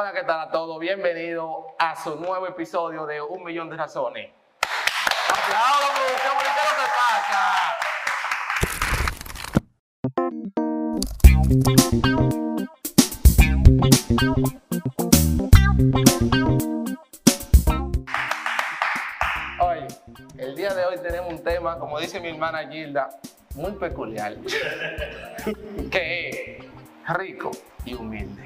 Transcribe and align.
Hola, 0.00 0.12
¿qué 0.14 0.22
tal 0.22 0.40
a 0.40 0.50
todos? 0.50 0.80
Bienvenido 0.80 1.76
a 1.78 1.94
su 1.94 2.16
nuevo 2.16 2.46
episodio 2.46 3.04
de 3.04 3.20
Un 3.20 3.44
Millón 3.44 3.68
de 3.68 3.76
Razones. 3.76 4.30
¡Aplausos, 5.28 5.90
producción! 5.94 6.36
¿Qué 6.78 6.86
pasa? 6.96 7.52
Hoy, 19.60 19.80
el 20.38 20.56
día 20.56 20.72
de 20.72 20.86
hoy 20.86 20.96
tenemos 21.02 21.30
un 21.30 21.44
tema, 21.44 21.78
como 21.78 22.00
dice 22.00 22.20
mi 22.20 22.30
hermana 22.30 22.66
Gilda, 22.66 23.10
muy 23.54 23.72
peculiar, 23.72 24.34
que 25.90 26.30
es 26.30 26.49
rico 27.14 27.50
y 27.84 27.94
humilde. 27.94 28.44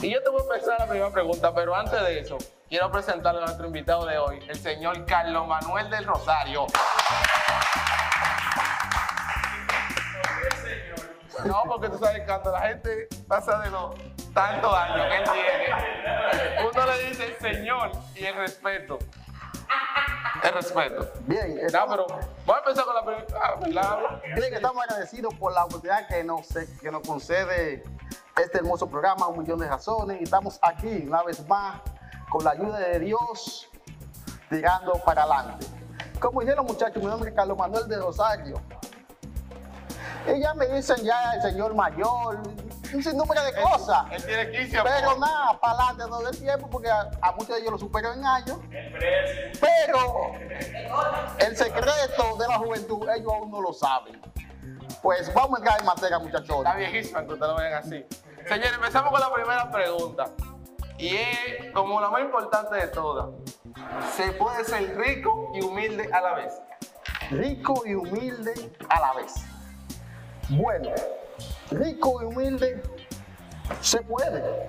Y 0.00 0.10
yo 0.12 0.22
te 0.22 0.30
voy 0.30 0.40
a 0.40 0.54
empezar 0.54 0.78
la 0.78 0.86
primera 0.86 1.10
pregunta, 1.10 1.54
pero 1.54 1.74
antes 1.74 2.00
de 2.02 2.20
eso, 2.20 2.38
quiero 2.68 2.90
presentarle 2.90 3.40
a 3.42 3.44
nuestro 3.44 3.66
invitado 3.66 4.06
de 4.06 4.18
hoy, 4.18 4.40
el 4.48 4.56
señor 4.58 5.04
Carlos 5.06 5.46
Manuel 5.46 5.90
del 5.90 6.04
Rosario. 6.04 6.66
No, 11.44 11.62
porque 11.66 11.88
tú 11.88 11.98
sabes, 11.98 12.22
cuando 12.24 12.52
la 12.52 12.60
gente 12.60 13.08
pasa 13.26 13.58
de 13.60 13.70
los 13.70 13.94
tantos 14.32 14.74
años 14.74 15.06
que 15.08 15.16
él 15.16 15.24
tiene, 15.24 16.68
uno 16.70 16.86
le 16.86 17.08
dice 17.08 17.36
señor 17.40 17.90
y 18.14 18.24
el 18.24 18.34
respeto. 18.36 18.98
El 20.42 20.54
respeto. 20.54 21.12
Bien, 21.26 21.58
No, 21.72 21.86
pero 21.88 22.06
voy 22.46 22.56
a 22.56 22.58
empezar 22.58 22.84
con 22.84 22.94
la 22.94 23.04
primera. 23.04 23.26
ah, 23.42 24.20
bien, 24.34 24.50
que 24.50 24.56
estamos 24.56 24.82
agradecidos 24.82 25.34
por 25.34 25.52
la 25.52 25.64
oportunidad 25.64 26.06
que 26.08 26.24
nos, 26.24 26.48
que 26.80 26.90
nos 26.90 27.06
concede 27.06 27.82
este 28.42 28.58
hermoso 28.58 28.88
programa, 28.88 29.28
Un 29.28 29.40
Millón 29.40 29.58
de 29.58 29.68
Razones. 29.68 30.20
Y 30.20 30.24
estamos 30.24 30.58
aquí, 30.62 31.04
una 31.06 31.22
vez 31.22 31.46
más, 31.46 31.80
con 32.30 32.44
la 32.44 32.52
ayuda 32.52 32.78
de 32.78 32.98
Dios, 32.98 33.68
tirando 34.48 34.94
para 35.04 35.22
adelante. 35.22 35.66
Como 36.20 36.40
dijeron 36.40 36.66
muchachos, 36.66 37.02
mi 37.02 37.08
nombre 37.08 37.30
es 37.30 37.36
Carlos 37.36 37.58
Manuel 37.58 37.88
de 37.88 37.96
Rosario. 37.98 38.60
Y 40.26 40.40
ya 40.40 40.54
me 40.54 40.66
dicen 40.68 40.98
ya 41.02 41.32
el 41.34 41.42
señor 41.42 41.74
mayor, 41.74 42.38
un 42.94 43.02
sinnúmero 43.02 43.42
de 43.44 43.54
cosas. 43.60 44.04
Él 44.10 44.24
tiene 44.24 44.50
15 44.50 44.82
Pero 44.82 45.10
amor. 45.10 45.18
nada, 45.20 45.60
para 45.60 45.72
adelante 45.88 46.04
no 46.10 46.20
del 46.22 46.38
tiempo, 46.38 46.68
porque 46.70 46.90
a, 46.90 47.10
a 47.20 47.32
muchos 47.32 47.48
de 47.48 47.58
ellos 47.60 47.72
lo 47.72 47.78
supero 47.78 48.12
en 48.12 48.24
años. 48.24 48.58
Pero 49.60 50.32
el 51.38 51.56
secreto 51.56 52.36
de 52.38 52.48
la 52.48 52.58
juventud, 52.58 53.08
ellos 53.14 53.32
aún 53.32 53.50
no 53.50 53.60
lo 53.60 53.72
saben. 53.72 54.20
Pues 55.02 55.32
vamos 55.34 55.54
a 55.54 55.58
entrar 55.58 55.80
en 55.80 55.86
materia, 55.86 56.18
muchachos. 56.18 56.56
Está 56.58 56.74
viejísima 56.74 57.24
que 57.26 57.32
ustedes 57.32 57.50
lo 57.50 57.56
ven 57.56 57.74
así. 57.74 58.06
Señores, 58.48 58.72
empezamos 58.74 59.10
con 59.10 59.20
la 59.20 59.32
primera 59.32 59.70
pregunta. 59.70 60.26
Y 60.98 61.16
es 61.16 61.72
como 61.74 62.00
la 62.00 62.10
más 62.10 62.20
importante 62.22 62.76
de 62.76 62.86
todas. 62.88 63.30
¿Se 64.14 64.30
puede 64.32 64.64
ser 64.64 64.96
rico 64.96 65.50
y 65.54 65.62
humilde 65.62 66.08
a 66.12 66.20
la 66.20 66.34
vez? 66.34 66.52
Rico 67.30 67.82
y 67.84 67.94
humilde 67.94 68.52
a 68.88 69.00
la 69.00 69.12
vez. 69.14 69.34
Bueno, 70.50 70.90
rico 71.72 72.22
y 72.22 72.26
humilde 72.26 72.82
se 73.80 74.00
puede. 74.02 74.68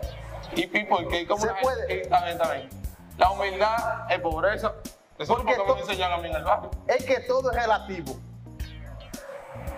¿Y, 0.55 0.61
y 0.77 0.83
por 0.85 1.07
qué? 1.07 1.25
¿Cómo 1.27 1.41
Se 1.41 1.47
la 1.47 1.59
puede. 1.61 1.87
gente-. 1.87 2.69
La 3.17 3.31
humildad 3.31 4.11
es 4.11 4.19
pobreza. 4.19 4.73
Eso 5.19 5.21
es 5.23 5.29
Porque 5.29 5.55
lo 5.55 5.65
que 5.65 5.73
me 5.75 5.79
enseñan 5.81 6.11
a 6.11 6.17
mí 6.17 6.29
en 6.29 6.35
el 6.35 6.43
barrio. 6.43 6.71
Es 6.87 7.05
que 7.05 7.19
todo 7.21 7.51
es 7.51 7.55
relativo. 7.57 8.15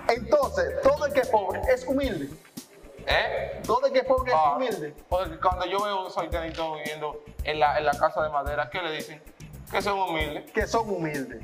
Entonces, 0.07 0.81
todo 0.81 1.05
el 1.05 1.13
que 1.13 1.21
es 1.21 1.29
pobre 1.29 1.61
es 1.73 1.85
humilde. 1.87 2.29
¿Eh? 3.07 3.61
Todo 3.65 3.85
el 3.87 3.93
que 3.93 3.99
es 3.99 4.05
pobre 4.05 4.31
es 4.31 4.37
Ah, 4.39 4.53
humilde. 4.55 4.95
porque 5.09 5.37
cuando 5.39 5.65
yo 5.65 5.83
veo 5.83 6.05
un 6.05 6.11
solterito 6.11 6.75
viviendo 6.75 7.21
en 7.43 7.59
la, 7.59 7.77
en 7.77 7.85
la 7.85 7.91
casa 7.91 8.23
de 8.23 8.29
madera, 8.29 8.69
¿qué 8.69 8.81
le 8.81 8.91
dicen? 8.93 9.21
Que 9.71 9.81
son 9.81 9.99
humildes. 9.99 10.51
Que 10.51 10.65
son 10.67 10.89
humildes. 10.89 11.43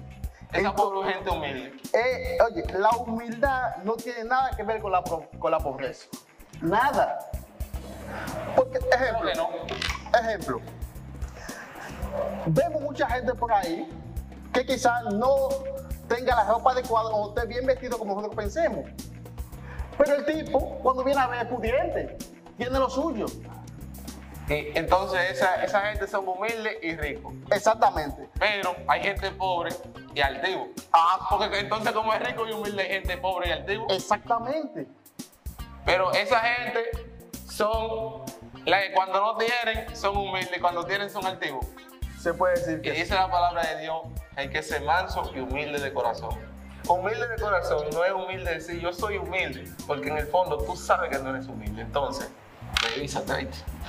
Esa 0.53 0.75
pobre 0.75 1.13
gente 1.13 1.29
humilde. 1.29 1.73
Eh, 1.93 2.37
oye, 2.41 2.63
la 2.77 2.89
humildad 2.89 3.77
no 3.83 3.93
tiene 3.93 4.25
nada 4.25 4.51
que 4.51 4.63
ver 4.63 4.81
con 4.81 4.91
la, 4.91 5.01
con 5.01 5.51
la 5.51 5.59
pobreza. 5.59 6.07
Nada. 6.61 7.19
Porque, 8.55 8.79
ejemplo, 8.93 9.31
no? 9.35 9.49
ejemplo, 10.19 10.61
vemos 12.47 12.81
mucha 12.81 13.09
gente 13.09 13.33
por 13.33 13.51
ahí 13.53 13.87
que 14.53 14.65
quizás 14.65 15.03
no 15.13 15.49
tenga 16.07 16.35
la 16.35 16.43
ropa 16.43 16.71
adecuada 16.71 17.09
o 17.09 17.29
esté 17.29 17.47
bien 17.47 17.65
vestido 17.65 17.97
como 17.97 18.15
nosotros 18.15 18.35
pensemos. 18.35 18.85
Pero 19.97 20.15
el 20.15 20.25
tipo, 20.25 20.79
cuando 20.79 21.03
viene 21.03 21.21
a 21.21 21.27
ver, 21.27 21.41
es 21.43 21.47
pudiente, 21.47 22.17
tiene 22.57 22.77
lo 22.77 22.89
suyo. 22.89 23.25
Y 24.51 24.77
entonces 24.77 25.31
esa, 25.31 25.63
esa 25.63 25.81
gente 25.81 26.07
son 26.07 26.27
humildes 26.27 26.77
y 26.81 26.95
ricos. 26.95 27.33
Exactamente. 27.51 28.27
Pero 28.37 28.75
hay 28.87 29.01
gente 29.01 29.31
pobre 29.31 29.73
y 30.13 30.19
altivo. 30.19 30.67
Ah, 30.91 31.27
Porque 31.29 31.59
entonces 31.59 31.91
como 31.93 32.13
es 32.13 32.21
rico 32.21 32.45
y 32.47 32.51
humilde 32.51 32.83
hay 32.83 32.89
gente 32.89 33.17
pobre 33.17 33.49
y 33.49 33.51
altivo. 33.51 33.87
exactamente. 33.89 34.87
Pero 35.85 36.11
esa 36.13 36.39
gente 36.41 36.91
son 37.47 38.23
la 38.65 38.81
que 38.81 38.91
cuando 38.93 39.19
no 39.21 39.37
tienen 39.37 39.95
son 39.95 40.17
humildes 40.17 40.57
y 40.57 40.59
cuando 40.59 40.85
tienen 40.85 41.09
son 41.09 41.25
altivos. 41.25 41.65
Se 42.19 42.33
puede 42.33 42.55
decir 42.55 42.77
Y 42.79 42.81
que 42.81 42.91
dice 42.91 43.15
la 43.15 43.31
palabra 43.31 43.63
de 43.63 43.81
Dios, 43.81 44.01
hay 44.35 44.49
que 44.49 44.61
ser 44.61 44.81
manso 44.83 45.31
y 45.33 45.39
humilde 45.39 45.79
de 45.79 45.91
corazón. 45.93 46.37
Humilde 46.87 47.27
de 47.27 47.41
corazón 47.41 47.87
no 47.93 48.03
es 48.03 48.11
humilde 48.11 48.53
decir 48.55 48.79
yo 48.79 48.91
soy 48.91 49.17
humilde, 49.17 49.63
porque 49.87 50.09
en 50.09 50.17
el 50.17 50.27
fondo 50.27 50.57
tú 50.57 50.75
sabes 50.75 51.09
que 51.09 51.23
no 51.23 51.29
eres 51.31 51.47
humilde. 51.47 51.81
Entonces, 51.81 52.29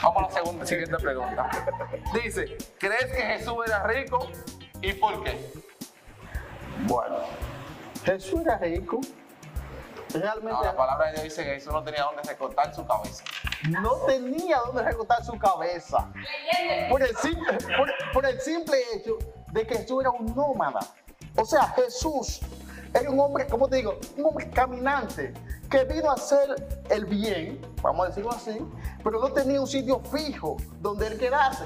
Vamos 0.02 0.16
a 0.16 0.22
la 0.22 0.30
segunda, 0.30 0.66
siguiente 0.66 0.96
pregunta. 0.96 1.50
Dice, 2.12 2.56
¿crees 2.78 3.06
que 3.06 3.22
Jesús 3.22 3.56
era 3.66 3.82
rico 3.84 4.28
y 4.80 4.92
por 4.94 5.22
qué? 5.22 5.52
Bueno, 6.80 7.18
Jesús 8.04 8.40
era 8.40 8.58
rico. 8.58 9.00
No, 10.14 10.20
Realmente 10.20 10.64
la 10.64 10.76
palabra 10.76 11.06
de 11.06 11.12
Dios 11.12 11.24
dice 11.24 11.44
que 11.44 11.54
Jesús 11.54 11.72
no 11.72 11.82
tenía 11.82 12.02
dónde 12.04 12.22
recortar 12.22 12.74
su 12.74 12.86
cabeza. 12.86 13.24
no 13.68 13.94
tenía 14.06 14.58
dónde 14.58 14.82
recortar 14.82 15.24
su 15.24 15.38
cabeza. 15.38 16.12
Por 16.90 17.02
el, 17.02 17.16
simple, 17.16 17.58
por, 17.76 17.90
por 18.12 18.26
el 18.26 18.38
simple 18.40 18.78
hecho 18.94 19.16
de 19.52 19.66
que 19.66 19.76
Jesús 19.76 20.02
era 20.02 20.10
un 20.10 20.34
nómada. 20.34 20.80
O 21.36 21.46
sea, 21.46 21.68
Jesús 21.68 22.40
era 22.94 23.10
un 23.10 23.18
hombre, 23.20 23.46
como 23.46 23.68
te 23.68 23.76
digo, 23.76 23.98
un 24.16 24.26
hombre 24.26 24.50
caminante 24.50 25.32
que 25.70 25.84
vino 25.84 26.10
a 26.10 26.14
hacer 26.14 26.82
el 26.90 27.04
bien, 27.06 27.60
vamos 27.82 28.06
a 28.06 28.08
decirlo 28.08 28.30
así, 28.32 28.58
pero 29.02 29.20
no 29.20 29.32
tenía 29.32 29.60
un 29.60 29.66
sitio 29.66 30.00
fijo 30.00 30.56
donde 30.80 31.06
él 31.06 31.18
quedarse. 31.18 31.64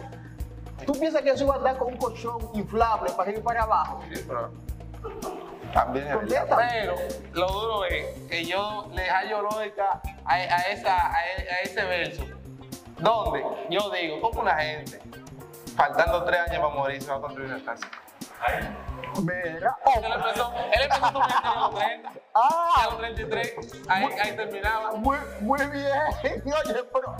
¿Tú 0.84 0.92
piensas 0.92 1.22
que 1.22 1.32
Jesús 1.32 1.48
va 1.48 1.54
a 1.54 1.56
andar 1.56 1.78
con 1.78 1.88
un 1.92 1.98
colchón 1.98 2.38
inflable 2.54 3.10
para 3.16 3.30
y 3.30 3.40
para 3.40 3.62
abajo? 3.62 4.00
Sí, 4.12 4.24
pero 4.26 4.50
también 5.72 6.06
es 6.06 6.30
verdad. 6.30 6.68
Pero 6.70 6.94
lo 7.32 7.48
duro 7.48 7.84
es 7.86 8.06
que 8.28 8.44
yo 8.44 8.88
le 8.94 9.08
hallo 9.10 9.42
lógica 9.42 10.00
a, 10.24 10.34
a 10.34 10.60
esa, 10.70 10.96
a, 10.96 11.16
a 11.16 11.58
ese 11.64 11.82
verso. 11.84 12.24
Donde 12.98 13.42
yo 13.68 13.90
digo, 13.90 14.20
como 14.20 14.42
una 14.42 14.54
gente, 14.56 15.00
faltando 15.74 16.24
tres 16.24 16.40
años 16.48 16.62
para 16.62 16.74
morir, 16.74 17.02
se 17.02 17.10
va 17.10 17.16
a 17.16 17.20
construir 17.20 17.50
una 17.50 17.64
casa. 17.64 17.88
Mira, 19.22 19.76
Él 19.96 20.04
empezó, 20.12 20.52
él 20.72 20.82
empezó 20.82 21.22
a 21.22 21.60
los 21.60 21.74
30, 21.74 22.08
a 22.08 22.12
ah, 22.34 22.86
los 22.90 22.98
33, 22.98 23.54
ahí, 23.88 24.04
ahí 24.22 24.36
terminaba. 24.36 24.92
muy, 24.92 25.18
muy 25.40 25.66
bien. 25.66 25.92
Oye, 26.46 26.84
pero 26.92 27.16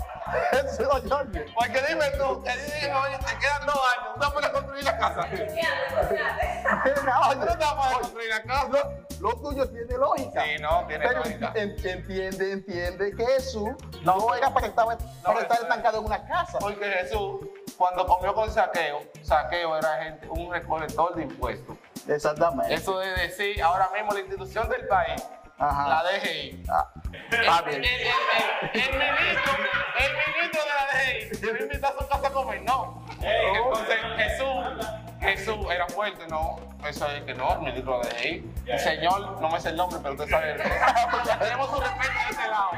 oye, 0.91 1.13
oye. 1.13 1.45
Porque 1.55 1.81
dime 1.87 2.09
tú, 2.11 2.43
que 2.43 2.51
oye, 2.51 3.17
te 3.19 3.37
quedan 3.39 3.65
dos 3.65 3.79
años, 3.97 4.17
no 4.21 4.33
puedes 4.33 4.49
construir 4.49 4.83
la 4.83 4.97
casa. 4.97 5.27
Mira, 5.31 7.21
oye, 7.29 7.35
no 7.39 7.45
te 7.45 7.65
vas 7.65 7.93
a 7.95 7.99
construir 7.99 8.29
la 8.29 8.41
casa. 8.43 8.89
lo 9.19 9.33
tuyo 9.37 9.69
tiene 9.69 9.97
lógica. 9.97 10.43
Sí, 10.43 10.61
no, 10.61 10.85
tiene 10.87 11.07
Pero 11.07 11.19
lógica. 11.19 11.51
en- 11.55 11.75
entiende, 11.87 12.51
entiende 12.51 13.15
que 13.15 13.25
Jesús 13.25 13.69
no, 14.03 14.35
era 14.35 14.53
para 14.53 14.67
estar, 14.67 14.85
para 14.85 15.39
estar 15.39 15.39
eso 15.39 15.53
es. 15.53 15.61
estancado 15.61 15.99
en 15.99 16.05
una 16.05 16.27
casa. 16.27 16.59
Porque 16.59 16.85
Jesús, 16.85 17.39
cuando 17.77 18.05
comió 18.05 18.33
con 18.33 18.51
saqueo, 18.51 19.01
saqueo 19.21 19.77
era 19.77 20.03
gente, 20.03 20.27
un 20.29 20.51
recolector 20.51 21.15
de 21.15 21.23
impuestos. 21.23 21.75
Exactamente. 22.07 22.73
Eso 22.73 23.01
es 23.01 23.15
decir, 23.15 23.61
ahora 23.61 23.89
mismo 23.93 24.13
la 24.13 24.19
institución 24.19 24.69
del 24.69 24.87
país, 24.87 25.21
Ajá. 25.59 25.89
la 25.89 26.03
DGI. 26.11 26.63
Ah, 26.69 26.89
El, 27.11 27.39
está 27.41 27.57
el, 27.59 27.65
bien. 27.65 27.83
el, 27.83 28.01
el- 28.01 28.81
el 28.81 28.91
ministro, 28.93 29.53
el 29.99 30.13
ministro 30.35 30.61
de 30.63 30.69
la 30.69 30.85
DGI, 30.93 31.37
debe 31.41 31.63
invitar 31.63 31.93
a 31.97 32.01
su 32.01 32.07
casa 32.07 32.27
a 32.27 32.31
comer, 32.31 32.61
no. 32.63 33.05
Entonces 33.21 33.97
Jesús, 34.17 34.87
Jesús 35.19 35.71
era 35.71 35.87
fuerte, 35.87 36.27
no. 36.27 36.59
Eso 36.87 37.07
es 37.07 37.23
que 37.23 37.33
no, 37.33 37.53
el 37.53 37.59
ministro 37.61 37.99
de 37.99 38.03
la 38.05 38.09
DGI. 38.15 38.53
El 38.67 38.79
señor, 38.79 39.41
no 39.41 39.49
me 39.49 39.59
sé 39.59 39.69
el 39.69 39.75
nombre, 39.77 39.99
pero 40.01 40.13
usted 40.13 40.29
sabe. 40.29 40.53
Tenemos 41.39 41.69
su 41.69 41.79
respeto 41.81 42.13
de 42.13 42.31
este 42.31 42.47
lado. 42.47 42.69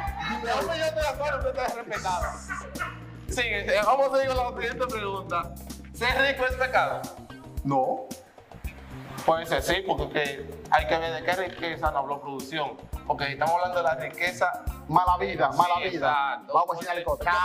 De 0.43 0.53
un 0.53 0.71
millón 0.71 0.95
de 0.95 1.01
razones 1.01 1.33
usted 1.45 1.49
está 1.49 1.75
respetado. 1.75 2.25
Sigue, 3.29 3.81
vamos 3.85 4.13
a 4.19 4.23
ir 4.23 4.29
con 4.33 4.37
la 4.55 4.61
siguiente 4.61 4.87
pregunta. 4.87 5.43
¿Ser 5.93 6.21
rico 6.21 6.45
es 6.47 6.55
pecado? 6.55 7.01
No. 7.63 8.07
Puede 9.25 9.45
ser 9.45 9.61
sí, 9.61 9.83
porque 9.85 10.09
que 10.13 10.49
hay 10.71 10.87
que 10.87 10.97
ver 10.97 11.13
de 11.13 11.23
qué 11.23 11.33
riqueza 11.33 11.87
nos 11.91 11.95
habló 12.01 12.21
producción. 12.21 12.77
Porque 13.05 13.25
si 13.27 13.33
estamos 13.33 13.55
hablando 13.55 13.77
de 13.77 13.83
la 13.83 13.95
riqueza 13.95 14.63
mala 14.87 15.17
vida, 15.17 15.49
mala 15.49 15.75
Sí, 15.83 15.89
vida. 15.89 16.09
exacto. 16.09 16.53
Vamos 16.53 16.77
a 16.77 16.79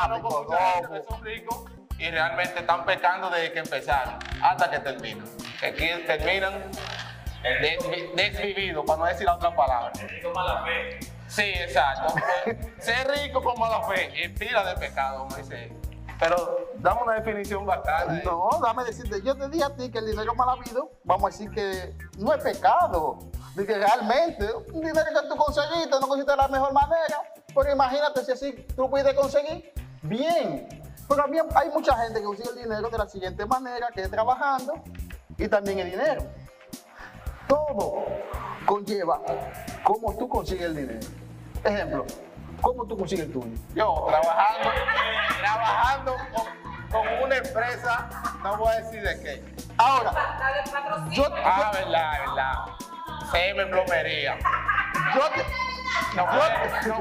robo. 0.09 0.93
que 0.93 1.03
son 1.09 1.25
ricos 1.25 1.65
y 1.99 2.11
realmente 2.11 2.61
están 2.61 2.85
pecando 2.85 3.31
desde 3.31 3.53
que 3.53 3.59
empezaron 3.61 4.19
hasta 4.43 4.71
que 4.71 4.79
terminan. 4.81 5.27
Que 5.61 5.67
aquí 5.67 5.89
terminan 6.07 6.71
desvi- 7.43 8.15
desvividos, 8.15 8.85
para 8.87 8.99
no 8.99 9.05
decir 9.07 9.27
la 9.27 9.35
otra 9.37 9.55
palabra. 9.55 9.93
Sí, 11.29 11.43
exacto. 11.43 12.15
Ser 12.79 13.09
rico 13.09 13.43
con 13.43 13.59
mala 13.59 13.83
fe 13.85 14.11
es 14.25 14.31
pila 14.39 14.65
de 14.65 14.75
pecado, 14.77 15.21
como 15.25 15.37
dice. 15.37 15.73
Pero 16.19 16.69
dame 16.79 17.03
una 17.03 17.15
definición 17.15 17.67
bacana. 17.67 18.19
¿eh? 18.19 18.23
No, 18.25 18.49
dame 18.63 18.85
decirte, 18.85 19.21
yo 19.23 19.37
te 19.37 19.49
dije 19.49 19.65
a 19.65 19.75
ti 19.75 19.91
que 19.91 19.99
el 19.99 20.07
dinero 20.07 20.35
mal 20.35 20.49
habido, 20.51 20.91
vamos 21.05 21.25
a 21.25 21.27
decir 21.29 21.51
que 21.51 21.97
no 22.19 22.33
es 22.33 22.43
pecado. 22.43 23.19
De 23.55 23.65
que 23.65 23.75
realmente, 23.75 24.49
un 24.73 24.81
dinero 24.81 25.07
que 25.07 25.29
tú 25.29 25.37
conseguiste, 25.37 25.91
no 25.91 26.01
conseguiste 26.01 26.33
de 26.33 26.37
la 26.37 26.49
mejor 26.49 26.73
manera, 26.73 27.23
pero 27.55 27.73
imagínate 27.73 28.25
si 28.25 28.33
así 28.33 28.53
tú 28.75 28.91
puedes 28.91 29.15
conseguir, 29.15 29.73
bien. 30.03 30.69
Pero 31.09 31.23
también 31.23 31.47
hay 31.55 31.71
mucha 31.71 31.97
gente 31.97 32.21
que 32.21 32.25
consigue 32.25 32.49
el 32.51 32.63
dinero 32.65 32.89
de 32.89 32.99
la 32.99 33.07
siguiente 33.07 33.47
manera, 33.47 33.89
que 33.95 34.03
es 34.03 34.11
trabajando 34.11 34.75
y 35.39 35.49
también 35.49 35.79
el 35.81 35.91
dinero. 35.91 36.23
Todo 37.47 38.05
conlleva 38.67 39.21
cómo 39.85 40.17
tú 40.17 40.29
consigues 40.29 40.67
el 40.67 40.77
dinero. 40.77 41.07
Ejemplo, 41.63 42.05
cómo 42.61 42.87
tú 42.87 42.97
consigues 42.97 43.27
el 43.27 43.33
tuyo. 43.33 43.57
Yo 43.75 44.07
trabajando, 44.09 44.71
trabajando 45.65 46.17
con, 46.35 46.47
con 46.91 47.07
una 47.25 47.37
empresa, 47.37 48.09
no 48.43 48.57
voy 48.59 48.69
a 48.69 48.81
decir 48.81 49.03
de 49.03 49.21
qué. 49.21 49.45
Ahora, 49.79 50.13
yo, 51.11 51.25
Ah, 51.45 51.71
verdad, 51.73 52.13
verdad. 52.27 52.55
CM 53.33 53.67
Plomería. 53.67 54.37
yo 55.15 55.21
te- 55.31 55.45
No 56.17 56.27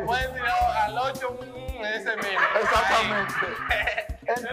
pueden 0.05 0.29
no 0.31 0.33
tirar 0.33 0.77
al 0.85 0.97
8 0.97 1.39
ese 1.83 2.15
mismo. 2.17 2.39
Exactamente. 2.61 3.45
En- 4.25 4.47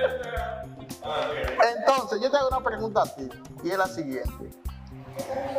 Entonces, 1.79 2.21
yo 2.21 2.31
te 2.31 2.37
hago 2.37 2.49
una 2.49 2.61
pregunta 2.61 3.03
a 3.03 3.07
ti, 3.07 3.29
y 3.65 3.71
es 3.71 3.79
la 3.79 3.87
siguiente. 3.87 4.51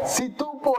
Si 0.05 0.29
tú 0.29 0.61
por 0.61 0.77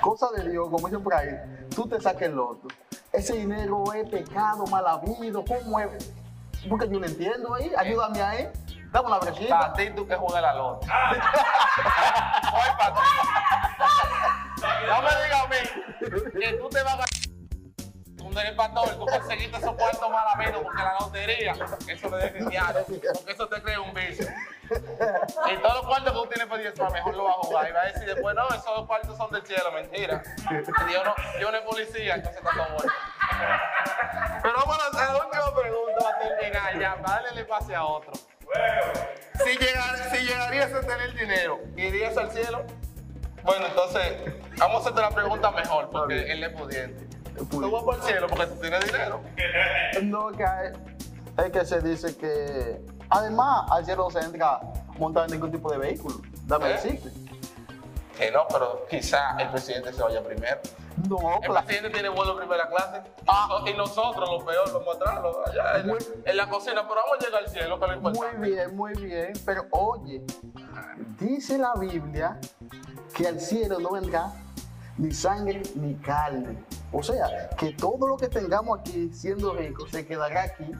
cosa 0.00 0.28
de 0.36 0.50
Dios, 0.50 0.68
como 0.70 0.86
dicen 0.88 1.02
por 1.02 1.14
ahí, 1.14 1.30
tú 1.74 1.88
te 1.88 1.98
saques 2.00 2.28
el 2.28 2.34
loto, 2.34 2.68
ese 3.12 3.32
dinero 3.34 3.84
es 3.94 4.08
pecado, 4.10 4.66
mal 4.66 4.86
habido, 4.86 5.42
¿cómo 5.44 5.80
es? 5.80 6.12
Porque 6.68 6.88
yo 6.88 6.98
no 6.98 7.06
entiendo 7.06 7.54
ahí, 7.54 7.72
ayúdame 7.76 8.22
ahí, 8.22 8.48
dame 8.90 9.06
una 9.08 9.18
Para 9.20 9.32
brechita. 9.32 9.72
ti, 9.74 9.90
tú 9.90 10.06
que 10.06 10.14
juegas 10.14 10.42
la 10.42 10.54
lota. 10.54 10.86
Voy 12.52 12.68
para 12.78 12.94
ti. 12.94 13.00
No 14.86 15.02
me 15.02 15.10
digas 15.24 15.44
a 15.44 15.48
mí 15.48 16.40
que 16.40 16.52
tú 16.54 16.68
te 16.68 16.82
vas 16.82 16.94
a 16.94 16.96
ganar 16.96 17.08
un 18.24 18.38
el 18.38 18.56
pastor, 18.56 18.88
tú 18.96 19.06
conseguiste 19.06 19.58
esos 19.58 19.74
cuartos 19.74 20.10
mal 20.10 20.26
amigos 20.34 20.60
porque 20.62 20.82
la 20.82 20.96
lotería, 20.98 21.52
eso 21.86 22.08
no 22.08 22.18
es 22.18 22.32
cristiano, 22.32 22.80
porque 22.86 23.32
eso 23.32 23.48
te 23.48 23.62
crea 23.62 23.80
un 23.80 23.92
vicio. 23.92 24.26
Y 25.52 25.56
todos 25.58 25.74
los 25.74 25.86
cuartos 25.86 26.12
que 26.12 26.18
tú 26.18 26.26
tienes 26.28 26.46
por 26.46 26.58
10 26.58 26.74
mejor 26.92 27.14
lo 27.14 27.24
vas 27.24 27.36
a 27.36 27.40
jugar. 27.46 27.68
Y 27.68 27.72
va 27.72 27.80
a 27.82 27.86
decir 27.86 28.06
después, 28.06 28.34
no, 28.34 28.48
esos 28.48 28.64
dos 28.64 28.86
cuartos 28.86 29.16
son 29.16 29.30
del 29.30 29.46
cielo, 29.46 29.70
mentira. 29.72 30.22
Dios 30.88 31.04
no, 31.04 31.14
Dios 31.38 31.52
no 31.52 31.58
es 31.58 31.64
policía, 31.64 32.14
entonces 32.14 32.42
está 32.42 32.50
todo 32.50 32.76
bueno. 32.76 32.92
Pero 34.42 34.54
vamos 34.58 34.78
a 34.78 35.12
la 35.12 35.24
última 35.24 35.54
pregunta 35.54 35.98
para 36.00 36.18
terminar 36.18 36.78
ya, 36.78 37.02
para 37.02 37.22
darle 37.22 37.40
el 37.40 37.46
pase 37.46 37.74
a 37.74 37.84
otro. 37.84 38.12
Si, 39.44 39.56
llegar, 39.58 39.96
si 40.10 40.18
llegarías 40.24 40.72
a 40.72 40.80
tener 40.80 41.14
dinero, 41.14 41.60
¿irías 41.76 42.16
al 42.16 42.30
cielo? 42.30 42.64
Bueno, 43.42 43.66
entonces, 43.66 44.12
vamos 44.58 44.76
a 44.76 44.80
hacerte 44.80 45.00
la 45.00 45.10
pregunta 45.10 45.50
mejor, 45.50 45.90
porque 45.90 46.30
él 46.32 46.44
es 46.44 46.50
pudiente. 46.50 47.06
Tú 47.50 47.70
vas 47.70 47.82
para 47.82 47.96
el 47.98 48.02
cielo 48.04 48.26
porque 48.28 48.46
tú 48.46 48.60
tienes 48.60 48.84
dinero. 48.86 49.20
No, 50.02 50.28
que 50.30 50.44
hay- 50.44 50.72
es 51.44 51.50
que 51.50 51.64
se 51.64 51.80
dice 51.80 52.16
que, 52.16 52.80
además, 53.10 53.66
al 53.70 53.84
cielo 53.84 54.04
no 54.04 54.10
se 54.10 54.20
entra 54.24 54.60
montado 54.98 55.26
en 55.26 55.32
ningún 55.32 55.50
tipo 55.50 55.70
de 55.72 55.78
vehículo, 55.78 56.16
dame 56.44 56.70
¿Eh? 56.70 56.72
decirte. 56.74 57.10
Que 58.16 58.30
no, 58.30 58.46
pero 58.48 58.86
quizá 58.88 59.36
el 59.40 59.48
presidente 59.50 59.92
se 59.92 60.00
vaya 60.02 60.22
primero. 60.22 60.60
No, 61.08 61.16
El 61.42 61.48
claro. 61.48 61.66
presidente 61.66 61.90
tiene 61.90 62.08
vuelo 62.08 62.36
primera 62.36 62.68
clase. 62.68 63.02
Y 63.66 63.74
nosotros, 63.74 64.28
lo 64.30 64.44
peor, 64.44 64.72
vamos 64.72 64.96
atrás, 64.96 65.22
lo- 65.22 65.46
allá 65.46 65.80
en 65.80 65.86
la, 65.88 65.96
en 66.24 66.36
la 66.36 66.48
cocina. 66.48 66.82
Pero 66.88 67.00
vamos 67.02 67.18
a 67.20 67.26
llegar 67.26 67.42
al 67.44 67.48
cielo, 67.50 67.78
que 67.80 67.86
lo 67.86 68.00
Muy 68.00 68.10
importante. 68.10 68.48
bien, 68.50 68.76
muy 68.76 68.92
bien. 68.94 69.32
Pero 69.44 69.66
oye, 69.70 70.22
dice 71.20 71.58
la 71.58 71.74
Biblia 71.78 72.38
que 73.14 73.28
al 73.28 73.40
cielo 73.40 73.78
no 73.80 73.90
vendrá 73.92 74.32
ni 74.96 75.12
sangre 75.12 75.62
ni 75.74 75.94
carne. 75.96 76.62
O 76.92 77.02
sea, 77.02 77.48
que 77.58 77.72
todo 77.72 78.06
lo 78.06 78.16
que 78.16 78.28
tengamos 78.28 78.78
aquí 78.80 79.10
siendo 79.12 79.52
ricos 79.54 79.90
se 79.90 80.06
quedará 80.06 80.42
aquí. 80.44 80.70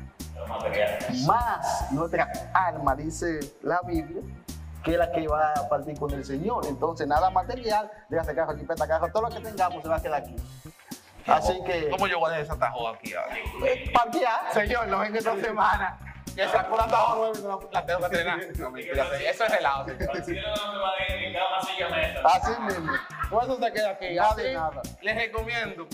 Más 1.27 1.91
nuestra 1.93 2.31
alma, 2.55 2.95
dice 2.95 3.41
la 3.63 3.81
Biblia, 3.83 4.23
que 4.85 4.93
es 4.93 4.99
la 4.99 5.11
que 5.11 5.27
va 5.27 5.53
a 5.57 5.69
partir 5.69 5.99
con 5.99 6.11
el 6.13 6.25
Señor. 6.25 6.67
Entonces, 6.67 7.07
nada 7.07 7.31
material, 7.31 7.91
déjate 8.09 8.35
carro, 8.35 8.57
chipeta, 8.59 8.87
carro, 8.87 9.09
todo 9.13 9.23
lo 9.23 9.31
que 9.31 9.41
tengamos 9.41 9.83
se 9.83 9.89
va 9.89 9.97
a 9.97 10.03
quedar 10.03 10.23
aquí. 10.23 10.37
Así 11.27 11.59
que, 11.65 11.89
¿Cómo 11.89 12.07
yo 12.07 12.19
voy 12.19 12.35
a 12.35 12.37
desatajo 12.39 12.87
aquí? 12.89 13.15
ahora? 13.15 13.35
eh, 13.67 13.91
parquear. 13.95 14.53
Señor, 14.53 14.87
no 14.89 14.99
venga 14.99 15.19
esta 15.19 15.35
semana. 15.41 15.99
Que 16.37 16.49
sacó 16.49 16.77
la 16.77 16.87
tajo 16.89 17.33
nueva 17.33 17.61
y 17.71 17.75
la- 17.75 17.87
tengo 17.87 18.09
que. 18.11 18.25
No, 18.59 18.71
mentira, 18.73 19.05
eso 19.31 19.45
es 19.45 19.51
relajo, 19.53 19.85
señor. 19.89 20.11
Así 22.25 22.61
mismo. 22.63 22.93
Por 23.31 23.45
eso 23.45 23.59
se 23.59 23.73
queda 23.73 23.91
aquí. 23.91 24.15
Nada 24.15 24.31
Así, 24.31 24.43
de 24.43 24.55
nada. 24.55 24.83
Les 25.01 25.15
recomiendo 25.17 25.87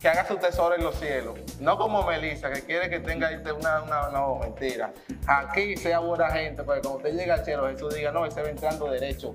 que 0.00 0.08
haga 0.08 0.26
su 0.26 0.36
tesoro 0.36 0.74
en 0.74 0.82
los 0.84 0.94
cielos. 0.96 1.38
No 1.60 1.76
como 1.78 2.02
Melissa, 2.04 2.50
que 2.52 2.62
quiere 2.62 2.90
que 2.90 3.00
tenga 3.00 3.30
una, 3.58 3.82
una, 3.82 4.08
no, 4.10 4.36
mentira. 4.36 4.92
Aquí 5.26 5.76
sea 5.76 6.00
buena 6.00 6.30
gente, 6.30 6.62
porque 6.62 6.82
cuando 6.82 6.98
usted 6.98 7.14
llega 7.14 7.34
al 7.34 7.44
cielo, 7.44 7.68
Jesús 7.68 7.94
diga, 7.94 8.12
no, 8.12 8.26
ese 8.26 8.42
va 8.42 8.48
entrando 8.48 8.90
derecho. 8.90 9.34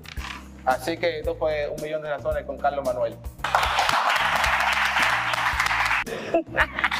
Así 0.64 0.96
que 0.96 1.18
esto 1.18 1.34
fue 1.34 1.68
un 1.68 1.82
millón 1.82 2.02
de 2.02 2.10
razones 2.10 2.44
con 2.44 2.56
Carlos 2.56 2.84
Manuel. 2.84 3.16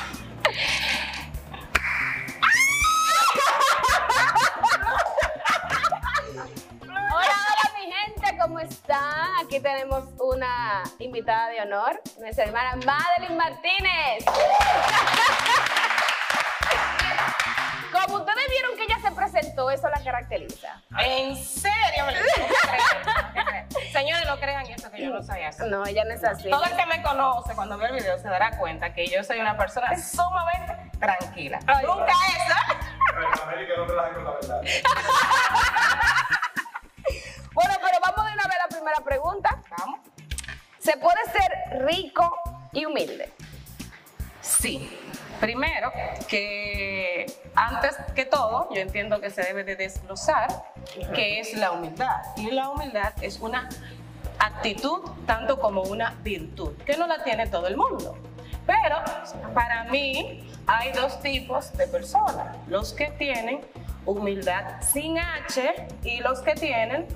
invitada 10.99 11.49
de 11.49 11.61
honor, 11.61 12.01
nuestra 12.19 12.45
hermana 12.45 12.77
Madeline 12.85 13.37
Martínez. 13.37 14.25
Como 17.93 18.17
ustedes 18.19 18.49
vieron 18.49 18.77
que 18.77 18.85
ella 18.85 18.99
se 19.03 19.11
presentó, 19.13 19.71
eso 19.71 19.89
la 19.89 20.03
caracteriza. 20.03 20.81
¿En 20.99 21.37
serio? 21.37 22.07
Me 22.07 22.13
lo? 22.13 22.21
No 22.21 23.45
no. 23.45 23.53
Señores, 23.93 24.27
no 24.27 24.39
crean 24.39 24.67
eso 24.67 24.91
que 24.91 25.03
yo 25.03 25.11
no 25.11 25.23
soy 25.23 25.43
así. 25.43 25.63
No, 25.69 25.85
ella 25.87 26.05
no 26.05 26.15
es 26.15 26.25
así. 26.25 26.49
Todo 26.49 26.65
el 26.65 26.75
que 26.77 26.87
me 26.87 27.03
conoce 27.03 27.55
cuando 27.55 27.77
ve 27.79 27.87
el 27.87 27.93
video 27.93 28.19
se 28.19 28.29
dará 28.29 28.57
cuenta 28.59 28.95
que 28.95 29.07
yo 29.07 29.23
soy 29.23 29.41
una 29.41 29.57
persona 29.57 29.97
sumamente 29.99 30.91
tranquila. 30.99 31.59
Ay, 31.67 31.87
Nunca 31.87 32.13
eso. 32.29 32.55
Bueno, 33.15 33.31
¿Se 40.83 40.97
puede 40.97 41.21
ser 41.31 41.85
rico 41.85 42.37
y 42.73 42.87
humilde? 42.87 43.33
Sí. 44.41 44.99
Primero, 45.39 45.93
que 46.29 47.27
antes 47.55 47.97
que 48.17 48.25
todo, 48.25 48.69
yo 48.75 48.81
entiendo 48.81 49.21
que 49.21 49.31
se 49.31 49.43
debe 49.43 49.63
de 49.63 49.77
desglosar 49.77 50.49
qué 51.15 51.39
es 51.39 51.55
la 51.55 51.71
humildad. 51.73 52.23
Y 52.37 52.51
la 52.51 52.71
humildad 52.71 53.13
es 53.23 53.39
una 53.39 53.69
actitud 54.41 55.03
tanto 55.25 55.61
como 55.61 55.83
una 55.83 56.15
virtud, 56.23 56.77
que 56.85 56.97
no 56.97 57.07
la 57.07 57.23
tiene 57.23 57.47
todo 57.47 57.69
el 57.69 57.77
mundo. 57.77 58.17
Pero 58.67 58.97
para 59.55 59.85
mí 59.85 60.49
hay 60.67 60.93
dos 60.93 61.21
tipos 61.21 61.73
de 61.77 61.87
personas, 61.87 62.57
los 62.67 62.93
que 62.93 63.07
tienen 63.13 63.61
humildad 64.05 64.81
sin 64.81 65.19
H 65.19 65.87
y 66.03 66.21
los 66.21 66.41
que 66.41 66.55
tienen 66.55 67.07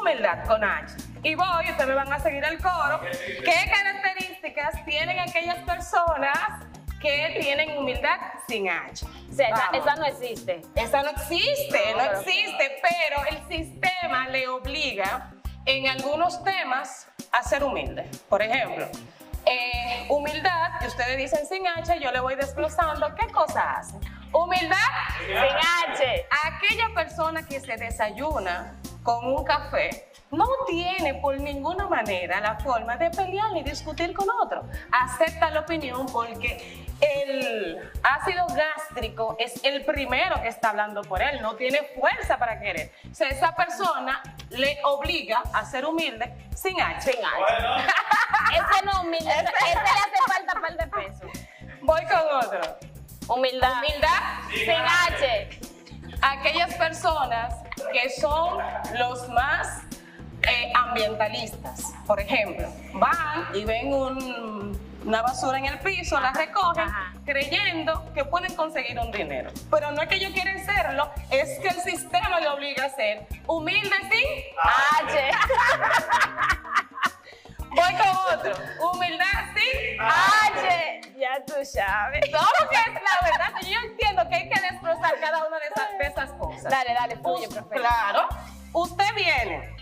humildad 0.00 0.44
con 0.46 0.64
H. 0.64 0.94
Y 1.22 1.34
voy, 1.34 1.70
ustedes 1.70 1.86
me 1.86 1.94
van 1.94 2.12
a 2.12 2.18
seguir 2.18 2.44
el 2.44 2.58
coro. 2.60 3.00
¿Qué 3.00 3.70
características 3.70 4.84
tienen 4.84 5.18
aquellas 5.18 5.58
personas 5.58 6.64
que 7.00 7.38
tienen 7.40 7.76
humildad 7.76 8.18
sin 8.48 8.68
H? 8.68 9.06
O 9.06 9.34
sea, 9.34 9.48
esa, 9.48 9.70
esa 9.72 9.96
no 9.96 10.04
existe. 10.06 10.62
Esa 10.74 11.02
no 11.02 11.10
existe, 11.10 11.94
No, 11.94 12.02
existe, 12.02 12.80
pero 12.82 13.24
el 13.30 13.48
sistema 13.48 14.28
le 14.28 14.48
obliga 14.48 15.30
en 15.66 15.88
algunos 15.88 16.42
temas 16.42 17.06
a 17.32 17.42
ser 17.42 17.62
humilde. 17.62 18.08
Por 18.28 18.42
ejemplo, 18.42 18.88
eh, 19.46 20.06
humildad, 20.08 20.70
y 20.82 20.86
ustedes 20.86 21.16
dicen 21.16 21.46
sin 21.46 21.66
H, 21.66 21.98
yo 22.00 22.10
le 22.12 22.20
voy 22.20 22.34
desglosando 22.34 23.14
qué 23.14 23.26
cosa 23.28 23.76
hace. 23.76 23.96
Humildad 24.32 24.76
Sin 25.26 25.34
H. 25.34 26.26
aquella 26.44 26.94
persona 26.94 27.44
que 27.44 27.58
se 27.60 27.76
desayuna 27.76 28.74
con 29.02 29.26
un 29.26 29.44
café 29.44 30.10
no 30.30 30.46
tiene 30.68 31.14
por 31.14 31.38
ninguna 31.38 31.88
manera 31.88 32.40
la 32.40 32.58
forma 32.60 32.96
de 32.96 33.10
pelear 33.10 33.52
ni 33.52 33.62
discutir 33.62 34.14
con 34.14 34.28
otro. 34.42 34.64
Acepta 34.92 35.50
la 35.50 35.60
opinión 35.60 36.06
porque 36.06 36.86
el 37.00 37.90
ácido 38.02 38.46
gástrico 38.48 39.36
es 39.38 39.64
el 39.64 39.84
primero 39.84 40.40
que 40.42 40.48
está 40.48 40.70
hablando 40.70 41.02
por 41.02 41.20
él, 41.20 41.40
no 41.42 41.56
tiene 41.56 41.80
fuerza 41.98 42.38
para 42.38 42.60
querer. 42.60 42.92
O 43.10 43.14
sea, 43.14 43.28
esa 43.28 43.54
persona 43.54 44.22
le 44.50 44.78
obliga 44.84 45.42
a 45.52 45.64
ser 45.64 45.84
humilde 45.84 46.48
sin 46.54 46.80
H. 46.80 47.12
Sin 47.12 47.24
H. 47.24 47.86
Ese 48.52 48.84
no 48.84 49.02
humilde, 49.02 49.30
ese, 49.30 49.42
ese 49.42 49.74
le 49.74 49.80
hace 49.80 50.16
falta 50.26 50.60
par 50.60 50.76
de 50.76 50.86
peso. 50.88 51.26
Voy 51.82 52.00
con 52.06 52.44
otro. 52.44 52.78
Humildad. 53.28 53.74
Humildad 53.78 54.40
Sin 54.50 54.70
H. 54.70 55.69
aquellas 56.22 56.74
personas 56.74 57.54
que 57.92 58.10
son 58.10 58.58
los 58.98 59.28
más 59.30 59.82
eh, 60.42 60.72
ambientalistas. 60.74 61.92
Por 62.06 62.18
ejemplo, 62.20 62.68
van 62.94 63.46
y 63.54 63.64
ven 63.64 63.92
un- 63.92 64.90
una 65.04 65.22
basura 65.22 65.56
en 65.58 65.64
el 65.66 65.78
piso, 65.78 66.20
la 66.20 66.30
recogen, 66.32 66.84
ajá. 66.88 67.12
creyendo 67.24 68.12
que 68.12 68.22
pueden 68.24 68.54
conseguir 68.54 68.98
un 68.98 69.10
dinero. 69.10 69.50
Pero 69.70 69.90
no 69.92 70.02
es 70.02 70.08
que 70.08 70.16
ellos 70.16 70.32
quieren 70.32 70.62
serlo, 70.64 71.10
es 71.30 71.58
que 71.60 71.68
el 71.68 71.80
sistema 71.80 72.38
le 72.40 72.48
obliga 72.48 72.84
a 72.84 72.90
ser 72.90 73.26
humilde, 73.46 73.96
sí. 74.10 74.24
H. 75.06 75.30
Voy 77.70 77.94
con 77.94 78.38
otro. 78.38 78.54
Humildad, 78.92 79.26
sí. 79.54 79.96
H. 79.98 81.00
Ya 81.18 81.44
tú 81.46 81.54
sabes. 81.64 82.30
Todo 82.30 82.68
que 82.68 82.76
es 82.76 82.94
la 82.94 83.28
verdad, 83.30 83.60
yo 83.62 83.78
entiendo 83.84 84.28
que 84.28 84.34
hay 84.34 84.48
que 84.48 84.60
desglosar 84.60 85.20
cada 85.20 85.46
una 85.46 85.58
de 85.58 85.66
esas, 85.66 85.98
de 85.98 86.06
esas 86.06 86.30
cosas. 86.38 86.64
Dale, 86.64 86.94
dale, 86.94 87.16
fluye, 87.16 87.48
profe. 87.48 87.76
Claro. 87.76 88.28
Usted 88.72 89.14
viene. 89.14 89.76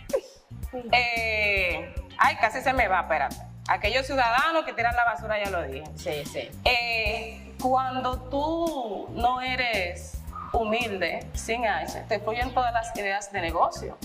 Eh, 0.92 1.94
ay, 2.18 2.36
casi 2.36 2.60
se 2.60 2.72
me 2.72 2.88
va, 2.88 3.00
espérate. 3.00 3.36
Aquellos 3.68 4.06
ciudadanos 4.06 4.64
que 4.64 4.72
tiran 4.72 4.94
la 4.96 5.04
basura, 5.04 5.38
ya 5.42 5.50
lo 5.50 5.62
dije. 5.62 5.84
Sí, 5.96 6.24
sí. 6.24 6.50
Eh, 6.64 7.54
cuando 7.60 8.18
tú 8.28 9.08
no 9.12 9.40
eres 9.40 10.18
humilde, 10.52 11.26
sin 11.34 11.66
H, 11.66 12.04
te 12.08 12.18
fluyen 12.20 12.52
todas 12.52 12.72
las 12.72 12.96
ideas 12.96 13.30
de 13.30 13.40
negocio. 13.40 13.98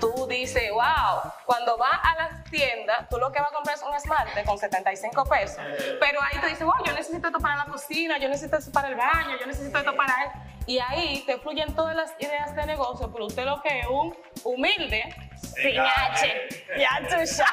Tú 0.00 0.26
dices, 0.28 0.70
wow, 0.72 1.32
cuando 1.46 1.76
vas 1.76 2.00
a 2.02 2.14
las 2.16 2.44
tiendas, 2.44 3.08
tú 3.08 3.18
lo 3.18 3.30
que 3.30 3.40
vas 3.40 3.50
a 3.50 3.54
comprar 3.54 3.76
es 3.76 3.82
un 3.82 3.94
esmalte 3.94 4.44
con 4.44 4.58
75 4.58 5.24
pesos. 5.24 5.58
Pero 6.00 6.20
ahí 6.22 6.38
tú 6.40 6.46
dices, 6.46 6.64
wow, 6.64 6.84
yo 6.84 6.92
necesito 6.92 7.28
esto 7.28 7.38
para 7.38 7.56
la 7.56 7.64
cocina, 7.66 8.18
yo 8.18 8.28
necesito 8.28 8.56
esto 8.56 8.72
para 8.72 8.88
el 8.88 8.96
baño, 8.96 9.38
yo 9.40 9.46
necesito 9.46 9.78
esto 9.78 9.94
para 9.96 10.24
él. 10.24 10.30
Y 10.66 10.78
ahí 10.78 11.24
te 11.26 11.38
fluyen 11.38 11.74
todas 11.74 11.96
las 11.96 12.12
ideas 12.18 12.54
de 12.54 12.66
negocio, 12.66 13.10
pero 13.12 13.26
usted 13.26 13.44
lo 13.44 13.60
que 13.62 13.80
es 13.80 13.86
un 13.86 14.16
humilde, 14.44 15.14
Sin 15.56 15.80
H. 15.80 16.48
Ya 16.78 17.00
tú 17.00 17.26
sabes. 17.26 17.46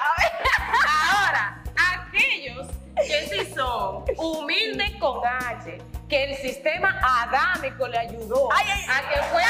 Ahora, 1.12 1.64
aquellos 1.96 2.68
que 2.96 3.28
sí 3.28 3.54
son 3.54 4.06
humildes 4.18 4.92
con 5.00 5.26
H, 5.26 5.78
que 6.08 6.24
el 6.26 6.36
sistema 6.38 7.00
adámico 7.04 7.88
le 7.88 7.98
ayudó 7.98 8.50
a 8.52 8.60
que 8.60 9.22
fuera 9.32 9.50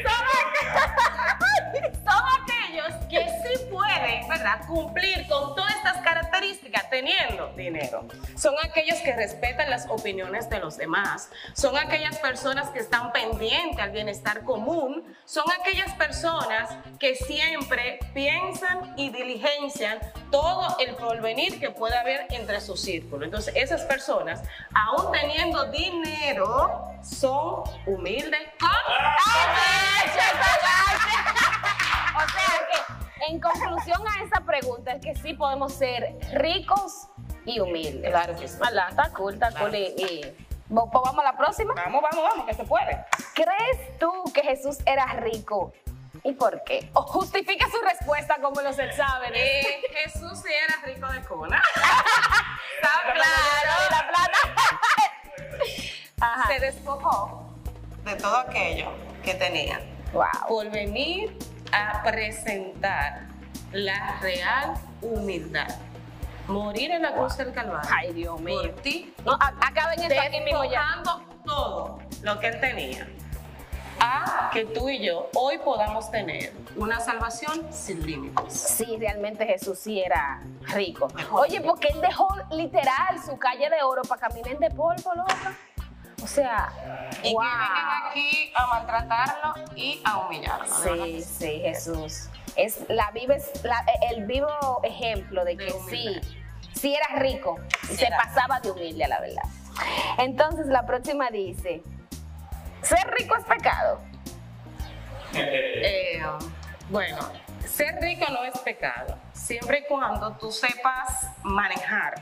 son, 0.00 0.24
aqu- 0.38 1.92
son 2.04 2.22
aquellos 2.38 2.94
que 3.10 3.20
pueden, 4.12 4.28
¿verdad?, 4.28 4.66
cumplir 4.66 5.26
con 5.28 5.54
todas 5.54 5.74
estas 5.76 5.98
características 5.98 6.88
teniendo 6.90 7.52
dinero. 7.56 8.06
Son 8.36 8.54
aquellos 8.62 8.98
que 9.00 9.14
respetan 9.14 9.70
las 9.70 9.86
opiniones 9.88 10.48
de 10.50 10.58
los 10.58 10.76
demás. 10.76 11.30
Son 11.54 11.76
aquellas 11.76 12.18
personas 12.18 12.70
que 12.70 12.80
están 12.80 13.12
pendientes 13.12 13.78
al 13.78 13.90
bienestar 13.90 14.44
común. 14.44 15.04
Son 15.24 15.44
aquellas 15.60 15.92
personas 15.94 16.70
que 16.98 17.14
siempre 17.14 17.98
piensan 18.14 18.94
y 18.96 19.10
diligencian 19.10 19.98
todo 20.30 20.76
el 20.78 20.94
porvenir 20.96 21.58
que 21.60 21.70
puede 21.70 21.96
haber 21.96 22.26
entre 22.30 22.60
su 22.60 22.76
círculo. 22.76 23.24
Entonces, 23.24 23.54
esas 23.56 23.82
personas, 23.82 24.42
aún 24.74 25.12
teniendo 25.12 25.70
dinero, 25.70 26.84
son 27.02 27.64
humildes 27.86 28.40
con 28.58 28.68
H, 28.68 29.22
O 30.08 30.14
sea 30.14 30.32
que, 31.76 31.81
a 33.90 34.24
esa 34.24 34.40
pregunta, 34.44 34.92
es 34.92 35.00
que 35.00 35.14
sí 35.16 35.34
podemos 35.34 35.72
ser 35.74 36.16
ricos 36.34 37.08
y 37.44 37.60
humildes. 37.60 38.10
Claro 38.10 38.36
que 38.38 38.46
sí. 38.48 38.58
¿Verdad? 38.58 38.88
Está 38.90 39.10
cool, 39.12 39.34
está 39.34 39.50
cool. 39.52 39.74
Y, 39.74 39.86
y- 39.96 40.36
Pues 40.68 40.86
vamos 40.92 41.18
a 41.18 41.24
la 41.24 41.36
próxima. 41.36 41.74
Vamos, 41.74 42.02
vamos, 42.02 42.22
vamos, 42.30 42.46
que 42.46 42.54
se 42.54 42.64
puede. 42.64 43.04
¿Crees 43.34 43.98
tú 43.98 44.10
que 44.32 44.42
Jesús 44.42 44.78
era 44.86 45.06
rico? 45.06 45.72
¿Y 46.24 46.32
por 46.34 46.62
qué? 46.64 46.88
O 46.94 47.02
justifica 47.02 47.66
su 47.68 47.78
respuesta 47.82 48.36
como 48.40 48.60
los 48.60 48.78
exámenes. 48.78 49.40
Eh, 49.66 49.82
Jesús 50.04 50.38
sí 50.40 50.48
era 50.52 50.76
rico 50.94 51.06
de 51.12 51.20
cuna. 51.22 51.60
Está 52.76 53.12
Claro, 53.12 53.90
la 53.90 54.08
plata. 54.08 54.38
Ajá. 56.20 56.46
Se 56.48 56.60
despojó 56.60 57.52
de 58.04 58.14
todo 58.16 58.36
aquello 58.38 58.92
que 59.24 59.34
tenía 59.34 59.80
Wow. 60.12 60.24
por 60.48 60.70
venir 60.70 61.36
a 61.72 62.02
presentar 62.02 63.22
la 63.72 64.18
real 64.20 64.74
humildad. 65.00 65.68
Morir 66.48 66.90
en 66.90 67.02
la 67.02 67.12
cruz 67.14 67.36
del 67.36 67.52
Calvario. 67.52 67.88
Ay, 67.94 68.12
Dios 68.12 68.40
mío. 68.40 68.60
Por 68.60 68.82
ti, 68.82 69.14
No, 69.24 69.32
acaben 69.60 70.00
esto 70.00 70.20
aquí 70.20 70.40
mismo 70.40 70.64
ya. 70.64 71.02
todo 71.44 71.98
lo 72.22 72.38
que 72.40 72.48
él 72.48 72.60
tenía. 72.60 73.08
A 74.00 74.50
que 74.52 74.64
tú 74.64 74.88
y 74.88 75.04
yo 75.04 75.30
hoy 75.34 75.58
podamos 75.58 76.10
tener 76.10 76.52
una 76.76 76.98
salvación 76.98 77.72
sin 77.72 78.04
límites. 78.04 78.52
Sí, 78.52 78.96
realmente 78.98 79.46
Jesús 79.46 79.78
sí 79.78 80.00
era 80.02 80.40
rico. 80.74 81.06
Oye, 81.30 81.60
porque 81.60 81.88
él 81.88 82.00
dejó 82.00 82.26
literal 82.50 83.22
su 83.24 83.38
calle 83.38 83.70
de 83.70 83.82
oro 83.84 84.02
para 84.02 84.22
caminar 84.28 84.58
de 84.58 84.70
polvo, 84.70 85.14
loca. 85.14 85.54
O 86.22 86.26
sea, 86.26 86.72
Y 87.22 87.32
wow. 87.32 87.42
que 87.42 87.48
vengan 87.48 88.10
aquí 88.10 88.52
a 88.56 88.66
maltratarlo 88.66 89.54
y 89.76 90.00
a 90.04 90.18
humillarlo. 90.18 90.66
Sí, 90.66 91.22
sí, 91.22 91.60
Jesús. 91.60 92.28
Es 92.56 92.88
la 92.88 93.10
vives, 93.12 93.50
la- 93.64 93.84
el 94.10 94.26
vivo 94.26 94.80
ejemplo 94.82 95.44
de 95.44 95.56
De 95.56 95.64
que 95.66 95.70
sí, 95.70 95.76
humildad. 96.08 96.22
sí 96.74 96.94
era 96.94 97.18
rico 97.20 97.58
y 97.90 97.94
se 97.94 98.08
pasaba 98.10 98.60
de 98.60 98.70
humilde 98.70 99.04
a 99.04 99.08
la 99.08 99.20
verdad. 99.20 99.42
Entonces 100.18 100.66
la 100.66 100.84
próxima 100.84 101.30
dice, 101.30 101.82
¿ser 102.82 103.06
rico 103.18 103.36
es 103.36 103.44
pecado? 103.44 104.00
Eh, 105.34 106.20
bueno, 106.90 107.18
ser 107.66 107.94
rico 108.02 108.26
no 108.30 108.44
es 108.44 108.58
pecado, 108.58 109.16
siempre 109.32 109.78
y 109.80 109.84
cuando 109.88 110.32
tú 110.36 110.52
sepas 110.52 111.26
manejar 111.42 112.14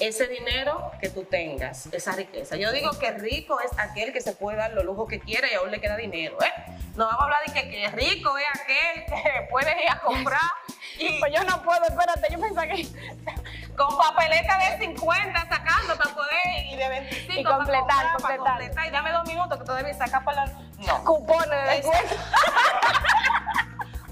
ese 0.00 0.26
dinero 0.26 0.90
que 1.00 1.08
tú 1.08 1.24
tengas, 1.24 1.86
esa 1.86 2.12
riqueza. 2.12 2.56
Yo 2.56 2.70
digo 2.72 2.90
que 2.98 3.12
rico 3.12 3.58
es 3.60 3.70
aquel 3.78 4.12
que 4.12 4.20
se 4.20 4.32
puede 4.32 4.58
dar 4.58 4.72
los 4.72 4.84
lujos 4.84 5.08
que 5.08 5.20
quiera 5.20 5.50
y 5.50 5.54
aún 5.54 5.70
le 5.70 5.80
queda 5.80 5.96
dinero, 5.96 6.36
¿eh? 6.42 6.72
No 6.96 7.06
vamos 7.06 7.20
a 7.20 7.24
hablar 7.24 7.40
de 7.46 7.52
que, 7.52 7.70
que 7.70 7.88
rico 7.88 8.36
es 8.36 8.60
aquel 8.60 9.04
que 9.06 9.46
puede 9.50 9.70
ir 9.82 9.90
a 9.90 10.00
comprar 10.00 10.40
y 10.98 11.18
Pues 11.18 11.32
yo 11.34 11.44
no 11.44 11.62
puedo, 11.62 11.82
espérate, 11.84 12.32
yo 12.32 12.40
pensaba 12.40 12.66
que... 12.66 12.86
con 13.76 13.94
papeleta 13.98 14.56
de 14.58 14.86
50 14.86 15.38
sacando 15.48 15.96
para 15.98 16.14
poder 16.14 16.64
y 16.70 16.76
de 16.76 16.88
25 16.88 17.40
Y 17.40 17.44
completar, 17.44 17.86
para, 17.86 18.12
comprar, 18.14 18.38
para 18.38 18.56
completar. 18.58 18.86
y 18.86 18.90
dame 18.90 19.12
dos 19.12 19.28
minutos 19.28 19.58
que 19.58 19.64
todavía 19.64 19.92
saca 19.94 20.24
para 20.24 20.46
la... 20.46 20.52
No. 20.78 21.04
Cupones 21.04 21.48
de 21.50 21.76
descuento. 21.76 22.14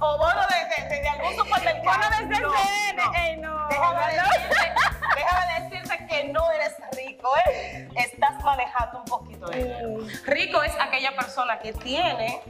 O 0.05 0.19
bono 0.19 0.41
de, 0.49 0.83
de, 0.83 0.89
de, 0.89 1.01
de 1.03 1.09
algún 1.09 1.35
supermercado. 1.37 1.83
Bono 1.83 2.09
de 2.11 2.37
CCN. 2.37 2.97
no. 2.97 3.15
Ey, 3.15 3.37
no. 3.39 3.69
Déjame 3.69 4.17
no. 4.17 4.23
decirte, 4.23 4.73
déjame 5.17 5.61
decirte 5.61 6.07
que 6.07 6.25
no 6.25 6.51
eres 6.53 6.75
rico, 6.97 7.29
¿eh? 7.47 7.89
Estás 7.97 8.45
manejando 8.45 8.99
un 8.99 9.05
poquito 9.05 9.47
de 9.47 9.57
dinero. 9.59 10.07
Rico 10.27 10.63
es 10.63 10.75
aquella 10.81 11.15
persona 11.17 11.59
que 11.59 11.73
tiene 11.73 12.41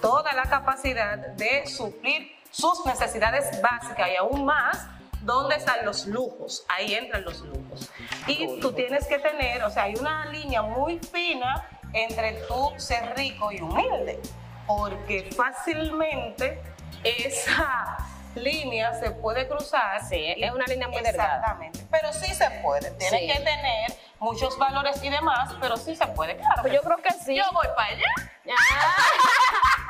toda 0.00 0.32
la 0.32 0.44
capacidad 0.44 1.16
de 1.18 1.66
suplir 1.66 2.32
sus 2.50 2.84
necesidades 2.86 3.60
básicas 3.62 4.10
y 4.12 4.16
aún 4.16 4.44
más. 4.44 4.86
¿Dónde 5.22 5.56
están 5.56 5.84
los 5.84 6.06
lujos? 6.06 6.64
Ahí 6.66 6.94
entran 6.94 7.22
los 7.24 7.40
lujos. 7.42 7.90
Y 8.26 8.58
tú 8.58 8.72
tienes 8.72 9.06
que 9.06 9.18
tener, 9.18 9.62
o 9.64 9.70
sea, 9.70 9.82
hay 9.82 9.94
una 9.96 10.24
línea 10.26 10.62
muy 10.62 10.98
fina 10.98 11.68
entre 11.92 12.40
tú 12.48 12.72
ser 12.78 13.14
rico 13.16 13.52
y 13.52 13.60
humilde, 13.60 14.18
porque 14.66 15.30
fácilmente 15.36 16.62
esa 17.04 17.96
línea 18.34 18.94
se 18.94 19.10
puede 19.10 19.48
cruzar. 19.48 20.04
Sí, 20.04 20.34
es 20.36 20.52
una 20.52 20.66
línea 20.66 20.88
muy 20.88 21.02
delgada. 21.02 21.36
Exactamente, 21.36 21.80
pero 21.90 22.12
sí 22.12 22.34
se 22.34 22.48
puede. 22.62 22.90
Tiene 22.92 23.18
Sí. 23.18 23.26
que 23.26 23.34
tener 23.40 23.92
muchos 24.18 24.56
valores 24.58 25.02
y 25.02 25.08
demás, 25.10 25.54
pero 25.60 25.76
sí 25.76 25.96
se 25.96 26.06
puede, 26.08 26.36
claro. 26.36 26.62
Pues 26.62 26.74
yo 26.74 26.82
creo 26.82 26.96
que 26.98 27.10
sí. 27.12 27.34
Yo 27.36 27.44
voy 27.52 27.66
para 27.74 27.88
allá. 27.88 28.04
Ah. 28.50 28.96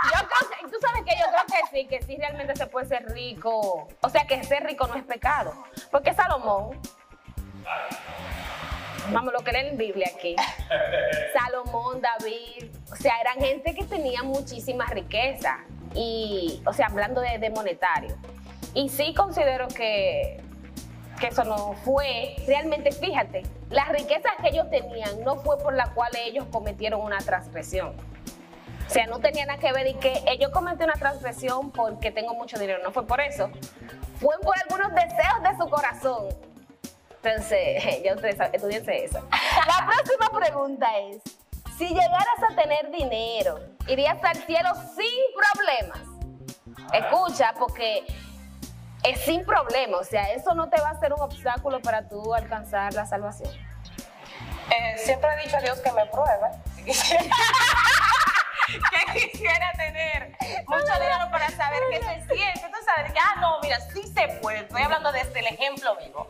Yo 0.03 0.27
creo 0.29 0.51
que, 0.51 0.69
tú 0.71 0.77
sabes 0.81 1.03
que 1.05 1.15
yo 1.15 1.27
creo 1.31 1.45
que 1.47 1.77
sí, 1.77 1.87
que 1.87 2.01
sí 2.01 2.17
realmente 2.17 2.57
se 2.57 2.67
puede 2.67 2.87
ser 2.87 3.05
rico. 3.13 3.87
O 4.01 4.09
sea, 4.09 4.25
que 4.27 4.43
ser 4.45 4.65
rico 4.65 4.87
no 4.87 4.95
es 4.95 5.05
pecado. 5.05 5.53
Porque 5.91 6.15
Salomón, 6.15 6.81
vamos, 9.11 9.33
lo 9.35 9.41
que 9.41 9.53
lee 9.53 9.69
en 9.69 9.77
Biblia 9.77 10.11
aquí, 10.17 10.37
Salomón, 11.39 12.01
David, 12.01 12.71
o 12.91 12.97
sea, 12.97 13.21
eran 13.21 13.41
gente 13.41 13.75
que 13.75 13.85
tenía 13.85 14.23
muchísima 14.23 14.87
riqueza. 14.87 15.59
Y, 15.95 16.63
o 16.67 16.73
sea, 16.73 16.87
hablando 16.87 17.21
de, 17.21 17.51
monetario. 17.51 18.17
Y 18.75 18.89
sí 18.89 19.15
considero 19.15 19.69
que, 19.69 20.41
que 21.19 21.27
eso 21.29 21.45
no 21.45 21.75
fue, 21.85 22.37
realmente 22.47 22.93
fíjate, 22.93 23.43
las 23.71 23.89
riquezas 23.89 24.33
que 24.41 24.49
ellos 24.49 24.71
tenían 24.71 25.23
no 25.25 25.37
fue 25.37 25.59
por 25.59 25.75
la 25.75 25.93
cual 25.93 26.11
ellos 26.17 26.47
cometieron 26.53 27.01
una 27.01 27.19
transgresión. 27.19 27.95
O 28.87 28.93
sea, 28.93 29.07
no 29.07 29.21
tenía 29.21 29.47
nada 29.47 29.61
que 29.61 29.73
ver 29.73 29.87
y 29.87 29.95
que 29.95 30.21
yo 30.41 30.51
cometí 30.51 30.83
una 30.83 30.95
transgresión 30.95 31.71
porque 31.71 32.11
tengo 32.11 32.35
mucho 32.35 32.59
dinero, 32.59 32.81
no 32.83 32.91
fue 32.91 33.07
por 33.07 33.21
eso. 33.21 33.51
Fue 34.19 34.35
por 34.43 34.55
algunos 34.59 34.93
deseos 34.93 35.43
de 35.43 35.57
su 35.57 35.71
corazón. 35.71 36.29
Entonces, 37.23 38.03
ya 38.05 38.15
ustedes 38.15 38.37
saben, 38.37 38.55
estudiense 38.55 39.05
eso. 39.05 39.21
La 39.31 39.87
próxima 39.87 40.41
pregunta 40.41 40.89
es, 40.99 41.23
si 41.81 41.89
llegaras 41.89 42.43
a 42.51 42.55
tener 42.55 42.91
dinero, 42.91 43.59
¿irías 43.89 44.23
al 44.23 44.37
cielo 44.45 44.69
sin 44.95 45.19
problemas? 45.35 45.99
Escucha, 46.93 47.55
porque 47.59 48.05
es 49.03 49.21
sin 49.23 49.47
problema, 49.47 49.97
o 49.97 50.05
sea, 50.05 50.31
eso 50.31 50.55
no 50.55 50.69
te 50.69 50.79
va 50.79 50.91
a 50.91 51.01
ser 51.01 51.15
un 51.15 51.23
obstáculo 51.23 51.81
para 51.81 52.07
tú 52.07 52.35
alcanzar 52.35 52.93
la 52.93 53.07
salvación. 53.07 53.51
Eh, 54.71 54.99
siempre 54.99 55.31
he 55.33 55.45
dicho 55.45 55.57
a 55.57 55.61
Dios 55.61 55.79
que 55.79 55.91
me 55.93 56.05
pruebe. 56.07 56.51
Que 58.71 59.29
quisiera 59.29 59.73
tener 59.73 60.37
mucho 60.69 60.93
dinero 61.01 61.29
para 61.33 61.51
saber 61.51 61.81
qué 61.91 61.99
se 61.99 62.35
siente. 62.37 62.61
Tú 62.61 62.79
sabes, 62.85 63.13
que, 63.13 63.19
ah, 63.19 63.35
no, 63.41 63.59
mira, 63.61 63.81
sí 63.81 64.07
se 64.07 64.29
puede. 64.41 64.61
Estoy 64.61 64.83
hablando 64.83 65.11
desde 65.11 65.41
el 65.41 65.47
ejemplo 65.49 65.97
vivo. 65.97 66.29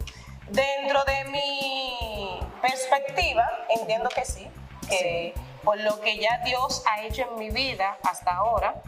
Dentro 0.48 1.04
de 1.04 1.24
mi 1.26 2.40
perspectiva, 2.62 3.46
entiendo 3.68 4.08
que 4.08 4.24
sí, 4.24 4.50
que 4.90 5.34
por 5.64 5.78
lo 5.80 6.00
que 6.00 6.18
ya 6.18 6.42
Dios 6.44 6.82
ha 6.86 7.02
hecho 7.02 7.22
en 7.22 7.38
mi 7.38 7.50
vida 7.50 7.96
hasta 8.02 8.32
ahora, 8.32 8.82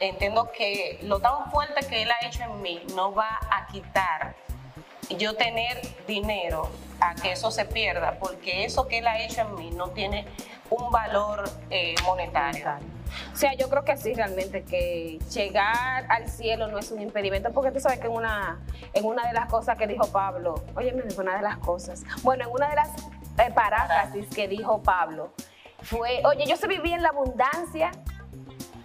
entiendo 0.00 0.50
que 0.52 0.98
lo 1.02 1.20
tan 1.20 1.50
fuerte 1.50 1.86
que 1.86 2.02
Él 2.02 2.10
ha 2.10 2.26
hecho 2.26 2.42
en 2.42 2.60
mí 2.60 2.82
no 2.94 3.14
va 3.14 3.40
a 3.50 3.66
quitar 3.66 4.34
yo 5.18 5.36
tener 5.36 5.80
dinero 6.06 6.68
a 7.00 7.14
que 7.14 7.32
eso 7.32 7.50
se 7.50 7.64
pierda, 7.64 8.18
porque 8.18 8.64
eso 8.64 8.88
que 8.88 8.98
Él 8.98 9.06
ha 9.06 9.20
hecho 9.20 9.42
en 9.42 9.54
mí 9.54 9.70
no 9.70 9.90
tiene 9.90 10.26
un 10.70 10.90
valor 10.90 11.44
eh, 11.70 11.94
monetario. 12.04 12.66
O 13.32 13.36
sea, 13.36 13.54
yo 13.54 13.68
creo 13.68 13.84
que 13.84 13.96
sí, 13.96 14.14
realmente, 14.14 14.64
que 14.64 15.18
llegar 15.32 16.06
al 16.08 16.28
cielo 16.28 16.66
no 16.66 16.78
es 16.78 16.90
un 16.90 17.00
impedimento, 17.00 17.52
porque 17.52 17.70
tú 17.70 17.80
sabes 17.80 18.00
que 18.00 18.06
en 18.06 18.12
una, 18.12 18.60
en 18.92 19.04
una 19.04 19.26
de 19.26 19.32
las 19.32 19.46
cosas 19.46 19.78
que 19.78 19.86
dijo 19.86 20.06
Pablo, 20.08 20.64
oye, 20.74 20.92
una 21.16 21.36
de 21.36 21.42
las 21.42 21.58
cosas, 21.58 22.02
bueno, 22.22 22.44
en 22.44 22.50
una 22.50 22.68
de 22.68 22.76
las 22.76 22.88
eh, 23.38 23.50
paráfrasis 23.54 24.28
que 24.34 24.48
dijo 24.48 24.82
Pablo, 24.82 25.32
fue, 25.82 26.22
oye, 26.24 26.46
yo 26.46 26.56
sé 26.56 26.66
vivir 26.66 26.94
en 26.94 27.02
la 27.02 27.10
abundancia 27.10 27.90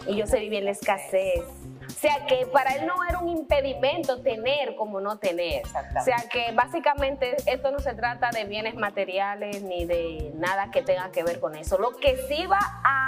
y 0.07 0.15
yo 0.15 0.25
sé 0.25 0.39
vivir 0.39 0.59
en 0.59 0.65
la 0.65 0.71
escasez. 0.71 1.43
O 1.87 1.93
sea 2.01 2.25
que 2.25 2.47
para 2.47 2.71
él 2.75 2.87
no 2.87 2.95
era 3.07 3.19
un 3.19 3.29
impedimento 3.29 4.21
tener 4.21 4.75
como 4.75 5.01
no 5.01 5.19
tener. 5.19 5.63
O 5.99 6.03
sea 6.03 6.17
que 6.31 6.51
básicamente 6.53 7.35
esto 7.45 7.69
no 7.71 7.79
se 7.79 7.93
trata 7.93 8.31
de 8.31 8.45
bienes 8.45 8.75
materiales 8.75 9.61
ni 9.61 9.85
de 9.85 10.31
nada 10.35 10.71
que 10.71 10.81
tenga 10.81 11.11
que 11.11 11.23
ver 11.23 11.39
con 11.39 11.55
eso. 11.55 11.77
Lo 11.77 11.97
que 11.97 12.17
sí 12.27 12.47
va 12.47 12.59
a 12.83 13.00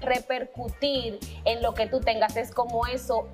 repercutir 0.00 1.18
en 1.44 1.62
lo 1.62 1.74
que 1.74 1.86
tú 1.86 2.00
tengas 2.00 2.36
es 2.36 2.52
como 2.52 2.86
eso 2.86 3.28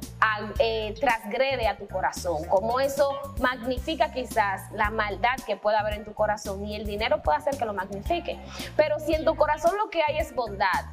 eh, 0.58 0.94
transgrede 1.00 1.68
a 1.68 1.76
tu 1.76 1.86
corazón, 1.86 2.44
como 2.48 2.80
eso 2.80 3.10
magnifica 3.40 4.12
quizás 4.12 4.70
la 4.72 4.90
maldad 4.90 5.36
que 5.46 5.56
pueda 5.56 5.80
haber 5.80 5.94
en 5.94 6.04
tu 6.04 6.14
corazón 6.14 6.64
y 6.64 6.74
el 6.76 6.86
dinero 6.86 7.22
puede 7.22 7.38
hacer 7.38 7.56
que 7.56 7.64
lo 7.64 7.74
magnifique. 7.74 8.38
Pero 8.76 8.98
si 8.98 9.14
en 9.14 9.24
tu 9.24 9.34
corazón 9.36 9.76
lo 9.76 9.90
que 9.90 10.02
hay 10.02 10.18
es 10.18 10.34
bondad, 10.34 10.84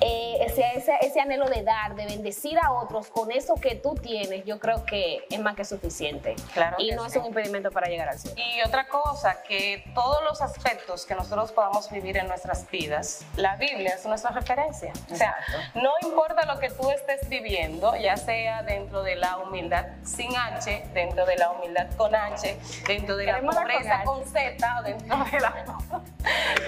eh, 0.00 0.38
ese, 0.40 0.64
ese, 0.76 0.92
ese 1.00 1.20
anhelo 1.20 1.46
de 1.46 1.62
dar, 1.62 1.94
de 1.94 2.06
bendecir 2.06 2.58
a 2.58 2.72
otros 2.72 3.08
con 3.08 3.30
eso 3.32 3.54
que 3.56 3.74
tú 3.74 3.94
tienes, 3.94 4.44
yo 4.44 4.58
creo 4.58 4.84
que 4.84 5.24
es 5.28 5.40
más 5.40 5.56
que 5.56 5.64
suficiente. 5.64 6.36
Claro 6.54 6.76
y 6.78 6.90
que 6.90 6.96
no 6.96 7.02
sí. 7.04 7.10
es 7.10 7.16
un 7.16 7.26
impedimento 7.26 7.70
para 7.70 7.88
llegar 7.88 8.08
al 8.08 8.18
cielo. 8.18 8.36
Y 8.36 8.62
otra 8.62 8.86
cosa, 8.86 9.42
que 9.42 9.84
todos 9.94 10.22
los 10.24 10.40
aspectos 10.40 11.04
que 11.04 11.14
nosotros 11.14 11.52
podamos 11.52 11.90
vivir 11.90 12.16
en 12.16 12.28
nuestras 12.28 12.70
vidas, 12.70 13.24
la 13.36 13.56
Biblia 13.56 13.94
es 13.94 14.06
nuestra 14.06 14.30
referencia. 14.30 14.92
O 15.10 15.16
sea, 15.16 15.36
no 15.74 15.90
importa 16.02 16.46
lo 16.46 16.60
que 16.60 16.70
tú 16.70 16.90
estés 16.90 17.28
viviendo, 17.28 17.96
ya 17.96 18.16
sea 18.16 18.62
dentro 18.62 19.02
de 19.02 19.16
la 19.16 19.38
humildad 19.38 19.86
sin 20.04 20.36
H, 20.36 20.84
dentro 20.94 21.26
de 21.26 21.36
la 21.36 21.50
humildad 21.50 21.88
con 21.96 22.14
H, 22.14 22.58
dentro 22.86 23.16
de 23.16 23.26
la 23.26 23.40
con 23.40 23.50
pobreza 23.50 23.96
H. 23.96 24.04
con 24.04 24.24
Z, 24.24 24.78
o 24.78 24.82
dentro 24.82 25.24
de 25.24 25.40
la, 25.40 25.66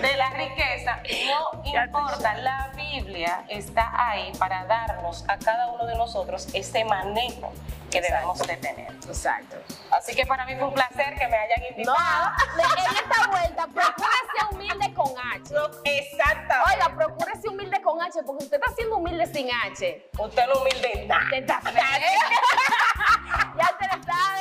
de 0.03 0.17
la 0.17 0.31
riqueza, 0.31 1.03
no 1.27 1.65
importa, 1.65 2.35
la 2.35 2.73
Biblia 2.75 3.20
está 3.49 3.93
ahí 4.11 4.33
para 4.39 4.65
darnos 4.67 5.25
a 5.29 5.39
cada 5.39 5.69
uno 5.73 5.87
de 5.87 5.97
nosotros 5.97 6.49
ese 6.55 6.85
manejo 6.85 7.53
que 7.91 8.01
debemos 8.01 8.39
de 8.39 8.57
tener. 8.57 8.93
Exacto. 8.93 9.57
Así 9.91 10.15
que 10.15 10.25
para 10.25 10.47
mí 10.47 10.55
fue 10.57 10.69
un 10.69 10.75
placer 10.75 11.15
que 11.19 11.27
me 11.27 11.37
hayan 11.37 11.61
No, 11.61 11.67
invitado. 11.71 12.33
de- 12.57 12.63
en 12.63 12.97
esta 12.97 13.27
vuelta, 13.31 13.67
procúrese 13.67 14.39
humilde 14.53 14.95
con 14.95 15.09
H. 15.19 15.55
Exactamente. 15.85 16.73
Oiga, 16.75 16.95
procúrese 16.95 17.49
humilde 17.49 17.83
con 17.83 18.01
H, 18.01 18.21
porque 18.25 18.45
usted 18.45 18.61
está 18.63 18.73
siendo 18.77 18.97
humilde 18.97 19.27
sin 19.27 19.49
H. 19.53 20.09
Usted 20.19 20.47
no 20.47 20.61
humilde 20.61 20.91
en 20.95 21.09
nada. 21.09 21.25
Usted 21.25 21.39
está 21.39 21.61
ya 23.59 23.77
te 23.79 23.87
lo 23.97 24.03
sabe. 24.05 24.41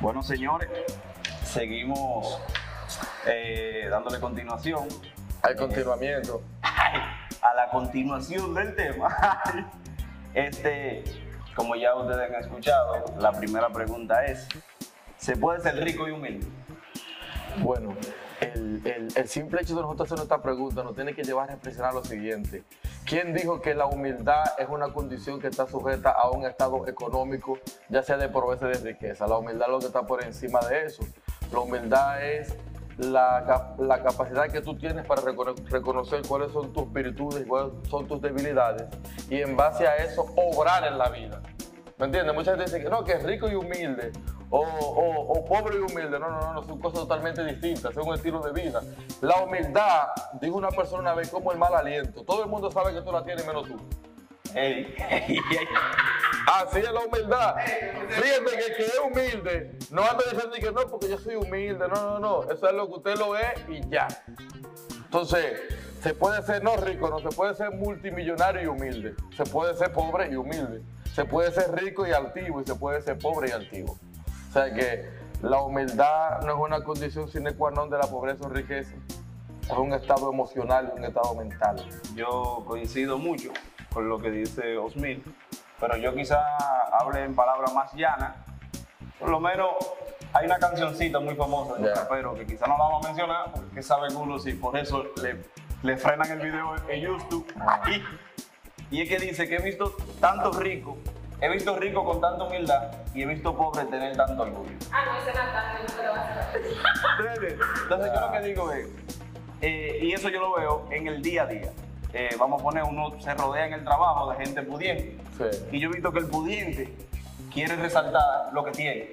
Bueno, 0.00 0.22
señores, 0.22 0.68
seguimos 1.44 2.40
eh, 3.26 3.86
dándole 3.90 4.18
continuación 4.20 4.88
Hay 5.42 5.54
continuamiento. 5.56 6.42
a 6.62 7.54
la 7.54 7.68
continuación 7.70 8.54
del 8.54 8.74
tema. 8.74 9.42
Este, 10.32 11.02
como 11.56 11.74
ya 11.74 11.92
ustedes 11.96 12.30
han 12.30 12.40
escuchado, 12.40 13.04
la 13.18 13.32
primera 13.32 13.68
pregunta 13.70 14.24
es, 14.26 14.46
¿se 15.18 15.36
puede 15.36 15.58
ser 15.58 15.74
rico 15.82 16.06
y 16.06 16.12
humilde? 16.12 16.46
Bueno, 17.58 17.96
el, 18.40 18.80
el- 18.86 19.08
el 19.16 19.28
simple 19.28 19.60
hecho 19.60 19.74
de 19.74 19.82
nosotros 19.82 20.12
hacer 20.12 20.22
esta 20.22 20.40
pregunta 20.40 20.84
nos 20.84 20.94
tiene 20.94 21.14
que 21.16 21.24
llevar 21.24 21.50
a 21.50 21.54
reflexionar 21.54 21.94
lo 21.94 22.04
siguiente. 22.04 22.62
¿Quién 23.04 23.34
dijo 23.34 23.60
que 23.60 23.74
la 23.74 23.86
humildad 23.86 24.44
es 24.56 24.68
una 24.68 24.92
condición 24.92 25.40
que 25.40 25.48
está 25.48 25.66
sujeta 25.66 26.10
a 26.12 26.30
un 26.30 26.46
estado 26.46 26.86
económico, 26.86 27.58
ya 27.88 28.04
sea 28.04 28.16
de 28.16 28.28
pobreza 28.28 28.66
o 28.66 28.68
de 28.68 28.74
riqueza? 28.78 29.26
La 29.26 29.36
humildad 29.36 29.66
es 29.66 29.72
lo 29.72 29.78
que 29.80 29.86
está 29.86 30.02
por 30.02 30.22
encima 30.22 30.60
de 30.60 30.84
eso. 30.84 31.02
La 31.52 31.58
humildad 31.58 32.22
es 32.22 32.54
la, 33.00 33.74
la 33.78 34.02
capacidad 34.02 34.48
que 34.48 34.60
tú 34.60 34.76
tienes 34.76 35.04
para 35.06 35.22
recono- 35.22 35.54
reconocer 35.68 36.22
cuáles 36.26 36.52
son 36.52 36.72
tus 36.72 36.92
virtudes, 36.92 37.44
cuáles 37.46 37.72
son 37.88 38.06
tus 38.06 38.20
debilidades 38.20 38.84
y 39.28 39.40
en 39.40 39.56
base 39.56 39.86
a 39.86 39.96
eso 39.96 40.26
obrar 40.36 40.84
en 40.86 40.98
la 40.98 41.08
vida. 41.10 41.40
¿Me 41.98 42.06
entiendes? 42.06 42.34
Mucha 42.34 42.52
gente 42.52 42.64
dice 42.64 42.82
que 42.82 42.88
no, 42.88 43.04
que 43.04 43.12
es 43.12 43.22
rico 43.22 43.46
y 43.48 43.54
humilde, 43.54 44.10
o, 44.48 44.60
o- 44.60 45.32
o 45.38 45.44
pobre 45.44 45.76
y 45.76 45.80
humilde. 45.80 46.18
No, 46.18 46.30
no, 46.30 46.40
no, 46.40 46.52
no, 46.54 46.62
son 46.62 46.80
cosas 46.80 47.00
totalmente 47.00 47.44
distintas, 47.44 47.90
es 47.94 47.96
un 47.98 48.14
estilo 48.14 48.40
de 48.40 48.52
vida. 48.52 48.80
La 49.20 49.42
humildad, 49.42 50.08
dijo 50.40 50.56
una 50.56 50.70
persona 50.70 51.00
una 51.02 51.14
vez, 51.14 51.28
como 51.30 51.52
el 51.52 51.58
mal 51.58 51.74
aliento. 51.74 52.22
Todo 52.24 52.42
el 52.44 52.48
mundo 52.48 52.70
sabe 52.70 52.94
que 52.94 53.02
tú 53.02 53.12
la 53.12 53.22
tienes 53.22 53.46
menos 53.46 53.66
tú. 53.68 53.76
Así 56.46 56.78
es 56.78 56.92
la 56.92 57.00
humildad. 57.00 57.54
Fíjate 58.08 58.56
que 58.56 58.66
el 58.66 58.76
que 58.76 58.84
es 58.84 59.00
humilde 59.04 59.78
no 59.90 60.02
anda 60.02 60.24
diciendo 60.30 60.56
que 60.58 60.72
no, 60.72 60.90
porque 60.90 61.08
yo 61.08 61.18
soy 61.18 61.36
humilde. 61.36 61.86
No, 61.88 61.94
no, 61.94 62.18
no. 62.18 62.42
Eso 62.50 62.68
es 62.68 62.74
lo 62.74 62.86
que 62.88 62.94
usted 62.94 63.16
lo 63.18 63.36
es 63.36 63.52
y 63.68 63.88
ya. 63.88 64.08
Entonces, 65.04 65.60
se 66.02 66.14
puede 66.14 66.42
ser 66.42 66.62
no 66.62 66.76
rico, 66.76 67.10
no 67.10 67.18
se 67.18 67.28
puede 67.36 67.54
ser 67.54 67.72
multimillonario 67.72 68.62
y 68.62 68.66
humilde. 68.66 69.14
Se 69.36 69.44
puede 69.44 69.74
ser 69.76 69.92
pobre 69.92 70.30
y 70.30 70.36
humilde. 70.36 70.82
Se 71.14 71.24
puede 71.24 71.50
ser 71.52 71.74
rico 71.74 72.06
y 72.06 72.12
altivo 72.12 72.60
y 72.60 72.64
se 72.64 72.74
puede 72.74 73.02
ser 73.02 73.18
pobre 73.18 73.48
y 73.50 73.52
altivo. 73.52 73.98
O 74.48 74.52
sea 74.52 74.72
que 74.72 75.08
la 75.42 75.62
humildad 75.62 76.40
no 76.42 76.52
es 76.52 76.58
una 76.60 76.82
condición 76.82 77.28
sine 77.28 77.54
qua 77.54 77.70
non 77.70 77.90
de 77.90 77.98
la 77.98 78.06
pobreza 78.06 78.46
o 78.46 78.48
riqueza. 78.48 78.94
Es 79.62 79.76
un 79.76 79.92
estado 79.92 80.30
emocional 80.32 80.92
y 80.94 80.98
un 80.98 81.04
estado 81.04 81.34
mental. 81.34 81.76
Yo 82.14 82.64
coincido 82.66 83.18
mucho 83.18 83.52
con 83.92 84.08
lo 84.08 84.18
que 84.18 84.30
dice 84.30 84.78
Osmil, 84.78 85.22
pero 85.78 85.96
yo 85.96 86.14
quizá 86.14 86.40
hable 86.98 87.24
en 87.24 87.34
palabras 87.34 87.72
más 87.74 87.92
llanas. 87.94 88.36
Por 89.18 89.28
lo 89.30 89.40
menos 89.40 89.70
hay 90.32 90.46
una 90.46 90.58
cancioncita 90.58 91.18
muy 91.20 91.34
famosa 91.34 91.74
de 91.74 91.94
raperos 91.94 92.38
que 92.38 92.46
quizá 92.46 92.66
no 92.66 92.78
la 92.78 92.84
vamos 92.84 93.04
a 93.04 93.08
mencionar 93.08 93.52
porque 93.52 93.82
sabe 93.82 94.14
uno 94.14 94.38
si 94.38 94.52
por 94.54 94.76
eso 94.76 95.04
le, 95.22 95.44
le 95.82 95.96
frenan 95.96 96.30
el 96.30 96.38
video 96.38 96.74
en 96.88 97.00
YouTube. 97.00 97.46
Y, 98.90 98.96
y 98.96 99.02
es 99.02 99.08
que 99.08 99.18
dice 99.18 99.48
que 99.48 99.56
he 99.56 99.62
visto 99.62 99.96
tanto 100.20 100.52
rico, 100.52 100.96
he 101.40 101.48
visto 101.48 101.76
rico 101.76 102.04
con 102.04 102.20
tanta 102.20 102.44
humildad 102.44 102.92
y 103.14 103.22
he 103.22 103.26
visto 103.26 103.56
pobre 103.56 103.84
tener 103.86 104.16
tanto 104.16 104.42
orgullo. 104.42 104.70
Ah, 104.92 105.04
no, 105.06 105.16
ese 105.18 105.32
no 105.32 105.40
te 105.96 106.04
lo. 106.06 107.82
Entonces 107.82 108.12
yo 108.14 108.20
lo 108.20 108.32
que 108.32 108.40
digo 108.40 108.72
es, 108.72 108.88
eh, 109.62 109.98
y 110.02 110.12
eso 110.12 110.28
yo 110.28 110.40
lo 110.40 110.54
veo 110.54 110.86
en 110.90 111.06
el 111.08 111.22
día 111.22 111.42
a 111.42 111.46
día. 111.46 111.72
Eh, 112.12 112.34
vamos 112.38 112.60
a 112.60 112.64
poner, 112.64 112.82
uno 112.84 113.10
se 113.20 113.32
rodea 113.34 113.66
en 113.66 113.74
el 113.74 113.84
trabajo 113.84 114.30
de 114.32 114.44
gente 114.44 114.62
pudiente. 114.62 115.16
Sí. 115.38 115.66
Y 115.72 115.80
yo 115.80 115.88
he 115.88 115.92
visto 115.92 116.12
que 116.12 116.18
el 116.20 116.26
pudiente 116.26 116.92
quiere 117.52 117.76
resaltar 117.76 118.52
lo 118.52 118.64
que 118.64 118.72
tiene. 118.72 119.12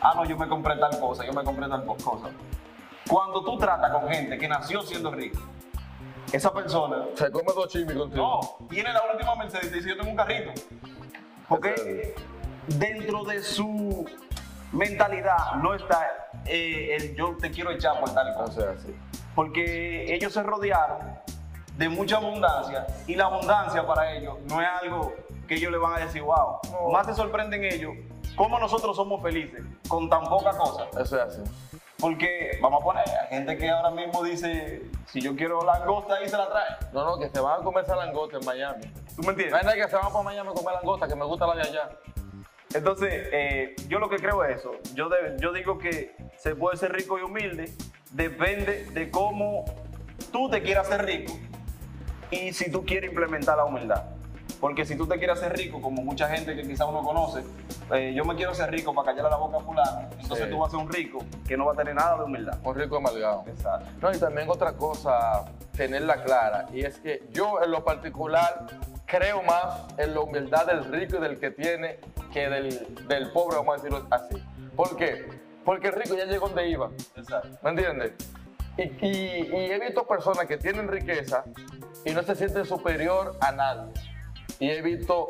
Ah, 0.00 0.12
no, 0.14 0.24
yo 0.24 0.36
me 0.36 0.48
compré 0.48 0.76
tal 0.76 0.98
cosa, 1.00 1.24
yo 1.24 1.32
me 1.32 1.42
compré 1.42 1.68
tal 1.68 1.84
cosa. 1.84 2.28
Cuando 3.08 3.44
tú 3.44 3.58
tratas 3.58 3.90
con 3.92 4.08
gente 4.08 4.38
que 4.38 4.48
nació 4.48 4.82
siendo 4.82 5.10
rico, 5.10 5.40
esa 6.32 6.52
persona 6.52 7.04
Se 7.14 7.30
come 7.30 7.52
dos 7.54 7.68
chimis 7.68 7.94
contigo. 7.96 8.40
no, 8.60 8.66
tiene 8.68 8.92
la 8.92 9.02
última 9.12 9.34
Mercedes 9.36 9.70
y 9.70 9.74
dice 9.74 9.88
yo 9.90 9.96
tengo 9.96 10.10
un 10.10 10.16
carrito. 10.16 10.52
Porque 11.48 12.14
dentro 12.66 13.24
de 13.24 13.42
su 13.42 14.06
mentalidad 14.72 15.56
no 15.62 15.74
está 15.74 16.08
eh, 16.46 16.96
el 16.96 17.14
yo 17.14 17.36
te 17.36 17.50
quiero 17.50 17.70
echar 17.70 18.00
por 18.00 18.12
tal 18.14 18.30
O 18.32 18.44
cosa. 18.44 18.52
sea, 18.74 18.78
sí. 18.78 18.94
Porque 19.34 20.14
ellos 20.14 20.32
se 20.32 20.42
rodearon 20.42 21.00
de 21.76 21.88
mucha 21.88 22.16
abundancia 22.16 22.86
y 23.06 23.14
la 23.14 23.24
abundancia 23.26 23.86
para 23.86 24.12
ellos 24.12 24.36
no 24.48 24.60
es 24.60 24.68
algo 24.82 25.14
que 25.48 25.54
ellos 25.56 25.72
le 25.72 25.78
van 25.78 25.94
a 25.94 26.04
decir, 26.06 26.22
wow. 26.22 26.58
Más 26.92 27.06
se 27.06 27.14
sorprenden 27.14 27.64
ellos 27.64 27.92
cómo 28.36 28.58
nosotros 28.58 28.96
somos 28.96 29.22
felices 29.22 29.62
con 29.88 30.08
tan 30.08 30.24
poca 30.24 30.56
cosa. 30.56 30.86
Eso 31.00 31.16
es 31.16 31.22
así. 31.22 31.42
Porque, 32.00 32.58
vamos 32.60 32.82
a 32.82 32.84
poner, 32.84 33.04
hay 33.08 33.28
gente 33.28 33.56
que 33.56 33.70
ahora 33.70 33.90
mismo 33.90 34.22
dice, 34.24 34.82
si 35.06 35.20
yo 35.20 35.34
quiero 35.36 35.62
langosta, 35.62 36.14
ahí 36.16 36.28
se 36.28 36.36
la 36.36 36.48
trae. 36.48 36.76
No, 36.92 37.04
no, 37.04 37.18
que 37.18 37.28
se 37.30 37.40
van 37.40 37.60
a 37.60 37.64
comer 37.64 37.84
esa 37.84 37.96
langosta 37.96 38.38
en 38.38 38.44
Miami. 38.44 38.82
¿Tú 39.16 39.22
me 39.22 39.26
No 39.26 39.30
entiendes? 39.30 39.54
hay 39.54 39.64
nadie 39.64 39.82
que 39.82 39.88
se 39.88 39.96
van 39.96 40.12
para 40.12 40.22
Miami 40.22 40.50
a 40.50 40.52
comer 40.52 40.74
langosta, 40.74 41.06
que 41.08 41.14
me 41.14 41.24
gusta 41.24 41.46
la 41.46 41.54
de 41.54 41.62
allá. 41.62 41.88
Entonces, 42.74 43.28
eh, 43.32 43.74
yo 43.88 43.98
lo 44.00 44.08
que 44.08 44.16
creo 44.16 44.44
es 44.44 44.58
eso. 44.58 44.72
Yo, 44.94 45.08
de- 45.08 45.36
yo 45.38 45.52
digo 45.52 45.78
que 45.78 46.14
se 46.36 46.54
puede 46.56 46.76
ser 46.76 46.92
rico 46.92 47.18
y 47.18 47.22
humilde, 47.22 47.72
depende 48.10 48.84
de 48.86 49.10
cómo 49.10 49.64
tú 50.32 50.50
te 50.50 50.62
quieras 50.62 50.88
ser 50.88 51.04
rico 51.04 51.32
y 52.34 52.52
si 52.52 52.70
tú 52.70 52.84
quieres 52.84 53.10
implementar 53.10 53.56
la 53.56 53.64
humildad. 53.64 54.02
Porque 54.60 54.84
si 54.86 54.96
tú 54.96 55.06
te 55.06 55.18
quieres 55.18 55.38
hacer 55.38 55.54
rico, 55.56 55.80
como 55.82 56.02
mucha 56.02 56.28
gente 56.28 56.54
que 56.56 56.62
quizá 56.62 56.86
uno 56.86 57.02
conoce, 57.02 57.42
eh, 57.92 58.14
yo 58.16 58.24
me 58.24 58.34
quiero 58.34 58.52
hacer 58.52 58.70
rico 58.70 58.94
para 58.94 59.14
callar 59.14 59.30
la 59.30 59.36
boca 59.36 59.58
a 59.58 59.60
fulano, 59.60 60.08
entonces 60.18 60.46
Sí. 60.46 60.50
tú 60.50 60.58
vas 60.58 60.68
a 60.68 60.76
ser 60.76 60.86
un 60.86 60.90
rico 60.92 61.18
que 61.46 61.56
no 61.56 61.66
va 61.66 61.72
a 61.72 61.76
tener 61.76 61.94
nada 61.94 62.16
de 62.16 62.24
humildad. 62.24 62.58
Un 62.62 62.74
rico 62.74 62.96
amalgado. 62.96 63.44
Exacto. 63.46 63.86
No, 64.00 64.14
y 64.14 64.18
también 64.18 64.48
otra 64.48 64.72
cosa, 64.72 65.44
tenerla 65.76 66.22
clara, 66.22 66.66
y 66.72 66.82
es 66.84 66.98
que 66.98 67.24
yo 67.32 67.62
en 67.62 67.70
lo 67.72 67.84
particular 67.84 68.66
creo 69.06 69.42
más 69.42 69.84
en 69.98 70.14
la 70.14 70.20
humildad 70.20 70.66
del 70.66 70.84
rico 70.84 71.18
y 71.18 71.20
del 71.20 71.38
que 71.38 71.50
tiene 71.50 71.98
que 72.32 72.48
del, 72.48 73.06
del 73.06 73.32
pobre, 73.32 73.56
vamos 73.58 73.74
a 73.74 73.82
decirlo 73.82 74.06
así. 74.10 74.36
¿Por 74.74 74.96
qué? 74.96 75.26
Porque 75.64 75.88
el 75.88 75.94
rico 75.94 76.14
ya 76.16 76.24
llegó 76.24 76.46
donde 76.46 76.68
iba, 76.68 76.88
Exacto. 77.16 77.48
¿me 77.62 77.70
entiendes? 77.70 78.12
Y, 78.76 78.82
y- 79.06 79.50
y 79.52 79.56
he 79.70 79.78
visto 79.78 80.04
personas 80.06 80.46
que 80.46 80.56
tienen 80.56 80.88
riqueza 80.88 81.44
y 82.04 82.12
no 82.12 82.22
se 82.22 82.34
sienten 82.34 82.64
superior 82.64 83.36
a 83.40 83.52
nadie. 83.52 83.92
Y 84.58 84.70
he 84.70 84.82
visto 84.82 85.28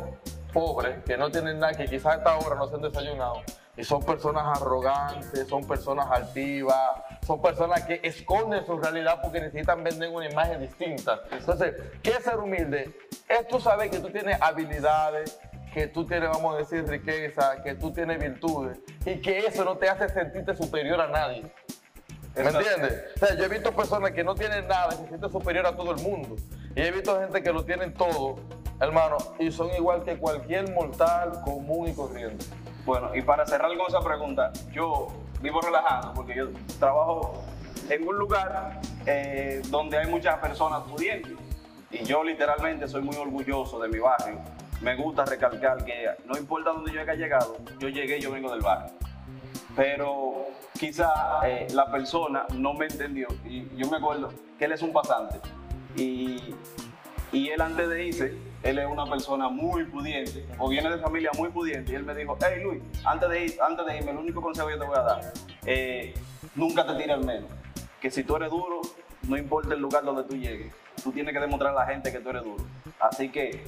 pobres 0.52 1.02
que 1.04 1.16
no 1.16 1.30
tienen 1.30 1.58
nada, 1.58 1.74
que 1.74 1.86
quizás 1.86 2.14
a 2.14 2.16
esta 2.16 2.38
hora 2.38 2.56
no 2.56 2.68
se 2.68 2.76
han 2.76 2.82
desayunado. 2.82 3.42
Y 3.76 3.82
son 3.82 4.04
personas 4.04 4.60
arrogantes, 4.60 5.48
son 5.48 5.66
personas 5.66 6.06
altivas, 6.08 6.92
son 7.26 7.42
personas 7.42 7.82
que 7.82 8.00
esconden 8.04 8.64
su 8.64 8.78
realidad 8.78 9.18
porque 9.20 9.40
necesitan 9.40 9.82
vender 9.82 10.10
una 10.10 10.30
imagen 10.30 10.60
distinta. 10.60 11.22
Entonces, 11.32 11.74
¿qué 12.02 12.10
es 12.10 12.22
ser 12.22 12.38
humilde? 12.38 12.96
Es 13.28 13.48
tú 13.48 13.58
saber 13.58 13.90
que 13.90 13.98
tú 13.98 14.10
tienes 14.10 14.40
habilidades, 14.40 15.40
que 15.72 15.88
tú 15.88 16.06
tienes, 16.06 16.30
vamos 16.30 16.54
a 16.54 16.58
decir, 16.58 16.86
riqueza, 16.86 17.60
que 17.64 17.74
tú 17.74 17.92
tienes 17.92 18.20
virtudes 18.20 18.78
y 19.04 19.20
que 19.20 19.38
eso 19.38 19.64
no 19.64 19.76
te 19.76 19.88
hace 19.88 20.08
sentirte 20.08 20.54
superior 20.54 21.00
a 21.00 21.08
nadie. 21.08 21.52
¿Me 22.36 22.50
entiendes? 22.50 23.04
O 23.16 23.26
sea, 23.26 23.36
yo 23.36 23.44
he 23.44 23.48
visto 23.48 23.72
personas 23.72 24.10
que 24.10 24.24
no 24.24 24.34
tienen 24.34 24.66
nada 24.66 24.88
y 24.94 24.96
se 24.96 25.08
sienten 25.08 25.30
superior 25.30 25.66
a 25.66 25.76
todo 25.76 25.94
el 25.94 26.02
mundo. 26.02 26.36
Y 26.74 26.80
he 26.80 26.90
visto 26.90 27.18
gente 27.20 27.42
que 27.42 27.52
lo 27.52 27.64
tienen 27.64 27.94
todo, 27.94 28.36
hermano, 28.80 29.18
y 29.38 29.52
son 29.52 29.70
igual 29.74 30.02
que 30.02 30.16
cualquier 30.16 30.72
mortal 30.72 31.40
común 31.44 31.88
y 31.88 31.94
corriente. 31.94 32.44
Bueno, 32.84 33.14
y 33.14 33.22
para 33.22 33.46
cerrar 33.46 33.70
con 33.76 33.86
esa 33.86 34.00
pregunta, 34.00 34.52
yo 34.72 35.08
vivo 35.40 35.60
relajado 35.60 36.12
porque 36.14 36.34
yo 36.34 36.48
trabajo 36.78 37.44
en 37.88 38.06
un 38.06 38.16
lugar 38.16 38.80
eh, 39.06 39.62
donde 39.68 39.98
hay 39.98 40.06
muchas 40.08 40.38
personas 40.38 40.82
pudientes. 40.82 41.32
Y 41.90 42.04
yo 42.04 42.24
literalmente 42.24 42.88
soy 42.88 43.02
muy 43.02 43.16
orgulloso 43.16 43.78
de 43.78 43.88
mi 43.88 44.00
barrio. 44.00 44.40
Me 44.80 44.96
gusta 44.96 45.24
recalcar 45.24 45.84
que 45.84 46.08
no 46.26 46.36
importa 46.36 46.70
dónde 46.70 46.92
yo 46.92 47.00
haya 47.00 47.14
llegado, 47.14 47.56
yo 47.78 47.88
llegué, 47.88 48.20
yo 48.20 48.32
vengo 48.32 48.50
del 48.50 48.60
barrio. 48.60 48.92
Pero 49.76 50.46
quizá 50.78 51.10
eh, 51.46 51.66
la 51.72 51.90
persona 51.90 52.46
no 52.54 52.74
me 52.74 52.86
entendió. 52.86 53.28
Y 53.44 53.68
yo 53.76 53.88
me 53.90 53.96
acuerdo 53.96 54.32
que 54.58 54.64
él 54.66 54.72
es 54.72 54.82
un 54.82 54.92
pasante. 54.92 55.40
Y 55.96 56.54
y 57.34 57.48
él 57.48 57.60
antes 57.60 57.88
de 57.88 58.04
irse, 58.04 58.38
él 58.62 58.78
es 58.78 58.86
una 58.86 59.06
persona 59.06 59.48
muy 59.48 59.84
pudiente, 59.86 60.46
o 60.56 60.68
viene 60.68 60.88
de 60.88 60.98
familia 60.98 61.32
muy 61.36 61.48
pudiente, 61.48 61.90
y 61.90 61.96
él 61.96 62.04
me 62.04 62.14
dijo, 62.14 62.38
hey 62.40 62.62
Luis, 62.62 62.80
antes 63.04 63.28
de, 63.28 63.44
ir, 63.44 63.56
antes 63.60 63.84
de 63.84 63.96
irme, 63.96 64.12
el 64.12 64.18
único 64.18 64.40
consejo 64.40 64.68
que 64.68 64.76
te 64.76 64.86
voy 64.86 64.96
a 64.96 65.02
dar, 65.02 65.32
eh, 65.66 66.14
nunca 66.54 66.86
te 66.86 66.94
tires 66.94 67.10
al 67.10 67.24
menos. 67.24 67.50
Que 68.00 68.08
si 68.08 68.22
tú 68.22 68.36
eres 68.36 68.50
duro, 68.50 68.82
no 69.24 69.36
importa 69.36 69.74
el 69.74 69.80
lugar 69.80 70.04
donde 70.04 70.22
tú 70.22 70.36
llegues, 70.36 70.72
tú 71.02 71.10
tienes 71.10 71.34
que 71.34 71.40
demostrar 71.40 71.72
a 71.72 71.80
la 71.80 71.86
gente 71.86 72.12
que 72.12 72.20
tú 72.20 72.30
eres 72.30 72.44
duro. 72.44 72.64
Así 73.00 73.28
que 73.30 73.64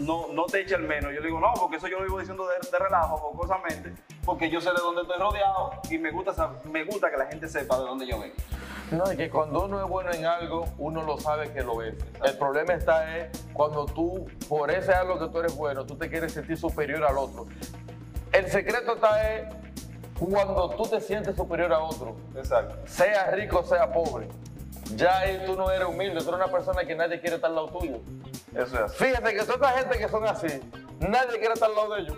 no, 0.00 0.28
no 0.32 0.46
te 0.46 0.62
eches 0.62 0.78
al 0.78 0.84
menos. 0.84 1.12
Yo 1.12 1.20
le 1.20 1.26
digo, 1.26 1.40
no, 1.40 1.52
porque 1.60 1.76
eso 1.76 1.88
yo 1.88 1.98
lo 1.98 2.04
vivo 2.04 2.18
diciendo 2.18 2.46
de, 2.48 2.54
de 2.70 2.78
relajo, 2.78 3.18
jocosamente, 3.18 3.92
porque 4.26 4.50
yo 4.50 4.60
sé 4.60 4.70
de 4.70 4.80
dónde 4.82 5.02
estoy 5.02 5.18
rodeado 5.18 5.70
y 5.88 5.98
me 5.98 6.10
gusta, 6.10 6.50
me 6.64 6.84
gusta 6.84 7.10
que 7.10 7.16
la 7.16 7.26
gente 7.26 7.48
sepa 7.48 7.78
de 7.78 7.84
dónde 7.84 8.06
yo 8.06 8.18
vengo. 8.18 8.34
No, 8.90 9.10
y 9.12 9.16
que 9.16 9.30
cuando 9.30 9.64
uno 9.64 9.82
es 9.82 9.88
bueno 9.88 10.12
en 10.12 10.26
algo, 10.26 10.64
uno 10.78 11.02
lo 11.02 11.18
sabe 11.18 11.52
que 11.52 11.62
lo 11.62 11.80
es. 11.82 11.94
El 12.24 12.36
problema 12.36 12.74
está 12.74 13.16
es 13.16 13.46
cuando 13.52 13.86
tú, 13.86 14.26
por 14.48 14.70
ese 14.70 14.92
algo 14.92 15.18
que 15.18 15.28
tú 15.28 15.38
eres 15.38 15.56
bueno, 15.56 15.86
tú 15.86 15.96
te 15.96 16.08
quieres 16.10 16.32
sentir 16.32 16.58
superior 16.58 17.04
al 17.04 17.16
otro. 17.16 17.46
El 18.32 18.50
secreto 18.50 18.94
está 18.94 19.32
es 19.32 19.54
cuando 20.18 20.70
tú 20.70 20.84
te 20.84 21.00
sientes 21.00 21.36
superior 21.36 21.72
a 21.72 21.78
otro. 21.78 22.16
Exacto. 22.36 22.76
sea 22.86 23.30
rico, 23.30 23.62
sea 23.62 23.92
pobre. 23.92 24.28
Ya 24.96 25.18
ahí 25.18 25.42
tú 25.46 25.56
no 25.56 25.70
eres 25.70 25.88
humilde, 25.88 26.20
tú 26.20 26.28
eres 26.28 26.44
una 26.44 26.48
persona 26.48 26.84
que 26.84 26.94
nadie 26.94 27.20
quiere 27.20 27.36
estar 27.36 27.50
al 27.50 27.56
lado 27.56 27.68
tuyo. 27.68 28.00
Eso 28.54 28.84
es. 28.86 28.94
Fíjate 28.94 29.34
que 29.34 29.40
toda 29.42 29.54
esta 29.54 29.70
gente 29.70 29.98
que 29.98 30.08
son 30.08 30.24
así, 30.24 30.48
nadie 31.00 31.38
quiere 31.38 31.54
estar 31.54 31.68
al 31.70 31.76
lado 31.76 31.94
de 31.94 32.00
ellos. 32.02 32.16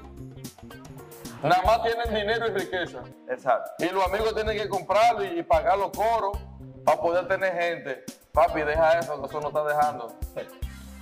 Nada 1.43 1.63
más 1.63 1.83
tienen 1.83 2.15
dinero 2.15 2.49
y 2.49 2.51
riqueza. 2.51 3.03
Exacto. 3.29 3.73
Y 3.79 3.89
los 3.91 4.05
amigos 4.05 4.35
tienen 4.35 4.57
que 4.57 4.69
comprarlo 4.69 5.25
y, 5.25 5.43
pagar 5.43 5.79
los 5.79 5.91
coros 5.91 6.39
para 6.85 7.01
poder 7.01 7.29
tener 7.29 7.53
gente. 7.53 8.05
Papi, 8.33 8.63
deja 8.63 8.99
eso, 8.99 9.25
eso 9.25 9.41
no 9.41 9.49
está 9.49 9.65
dejando. 9.65 10.17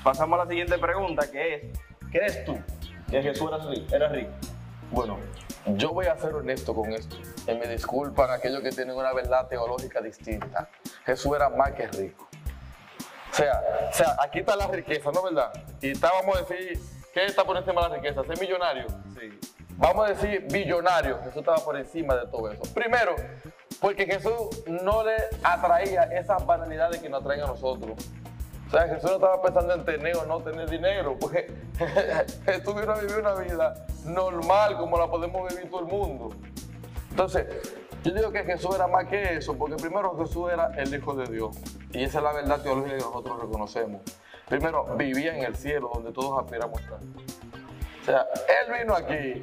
Pasamos 0.04 0.38
a 0.38 0.44
la 0.44 0.50
siguiente 0.50 0.78
pregunta, 0.78 1.30
que 1.30 1.54
es, 1.54 1.62
¿crees 2.10 2.44
tú 2.44 2.58
que 3.10 3.22
Jesús 3.22 3.50
era 3.50 3.64
rico? 3.64 3.94
Era 3.94 4.08
rico? 4.08 4.32
Bueno, 4.90 5.18
yo 5.66 5.92
voy 5.92 6.06
a 6.06 6.16
ser 6.16 6.34
honesto 6.34 6.74
con 6.74 6.92
esto. 6.92 7.16
Y 7.46 7.54
me 7.54 7.66
disculpan 7.66 8.30
aquellos 8.30 8.60
que 8.60 8.70
tienen 8.70 8.96
una 8.96 9.12
verdad 9.12 9.48
teológica 9.48 10.00
distinta. 10.00 10.68
Jesús 11.04 11.34
era 11.34 11.48
más 11.48 11.72
que 11.72 11.86
rico. 11.88 12.28
O 13.30 13.34
sea, 13.34 13.62
o 13.90 13.92
sea, 13.92 14.16
aquí 14.20 14.40
está 14.40 14.54
la 14.54 14.66
riqueza, 14.66 15.10
¿no 15.12 15.18
es 15.18 15.34
verdad? 15.34 15.52
Y 15.80 15.90
está, 15.90 16.10
vamos 16.12 16.36
a 16.36 16.40
decir, 16.42 16.78
¿qué 17.12 17.24
está 17.24 17.44
por 17.44 17.56
encima 17.56 17.82
de 17.82 17.88
la 17.88 17.94
riqueza? 17.96 18.24
Ser 18.24 18.40
millonario. 18.40 18.86
Sí. 19.18 19.55
Vamos 19.76 20.06
a 20.06 20.14
decir 20.14 20.46
billonario. 20.50 21.18
Jesús 21.18 21.36
estaba 21.36 21.58
por 21.58 21.76
encima 21.76 22.14
de 22.14 22.26
todo 22.28 22.50
eso. 22.50 22.62
Primero, 22.72 23.14
porque 23.80 24.06
Jesús 24.06 24.64
no 24.66 25.04
le 25.04 25.16
atraía 25.42 26.04
esas 26.04 26.44
banalidades 26.46 27.00
que 27.00 27.08
nos 27.08 27.20
atraen 27.20 27.42
a 27.42 27.46
nosotros. 27.46 27.92
O 28.66 28.70
sea, 28.70 28.88
Jesús 28.88 29.10
no 29.10 29.16
estaba 29.16 29.42
pensando 29.42 29.74
en 29.74 29.84
tener 29.84 30.16
o 30.16 30.24
no 30.24 30.40
tener 30.40 30.68
dinero, 30.68 31.16
porque 31.20 31.52
Jesús 32.46 32.74
vino 32.74 32.92
a 32.92 33.00
vivir 33.00 33.18
una 33.18 33.34
vida 33.34 33.86
normal 34.06 34.76
como 34.76 34.98
la 34.98 35.08
podemos 35.08 35.48
vivir 35.52 35.70
todo 35.70 35.80
el 35.80 35.86
mundo. 35.86 36.30
Entonces, 37.10 37.46
yo 38.02 38.12
digo 38.12 38.32
que 38.32 38.44
Jesús 38.44 38.74
era 38.74 38.86
más 38.86 39.06
que 39.06 39.36
eso, 39.36 39.56
porque 39.56 39.76
primero 39.76 40.16
Jesús 40.18 40.50
era 40.52 40.72
el 40.76 40.94
Hijo 40.94 41.14
de 41.14 41.26
Dios. 41.26 41.56
Y 41.92 42.04
esa 42.04 42.18
es 42.18 42.24
la 42.24 42.32
verdad 42.32 42.60
teológica 42.62 42.96
que 42.96 43.04
nosotros 43.04 43.40
reconocemos. 43.40 44.02
Primero, 44.48 44.84
vivía 44.96 45.36
en 45.36 45.44
el 45.44 45.56
cielo, 45.56 45.90
donde 45.92 46.12
todos 46.12 46.42
aspiramos 46.42 46.78
a 46.78 46.82
estar. 46.82 46.98
O 48.06 48.08
sea, 48.08 48.24
Él 48.62 48.72
vino 48.78 48.94
aquí 48.94 49.40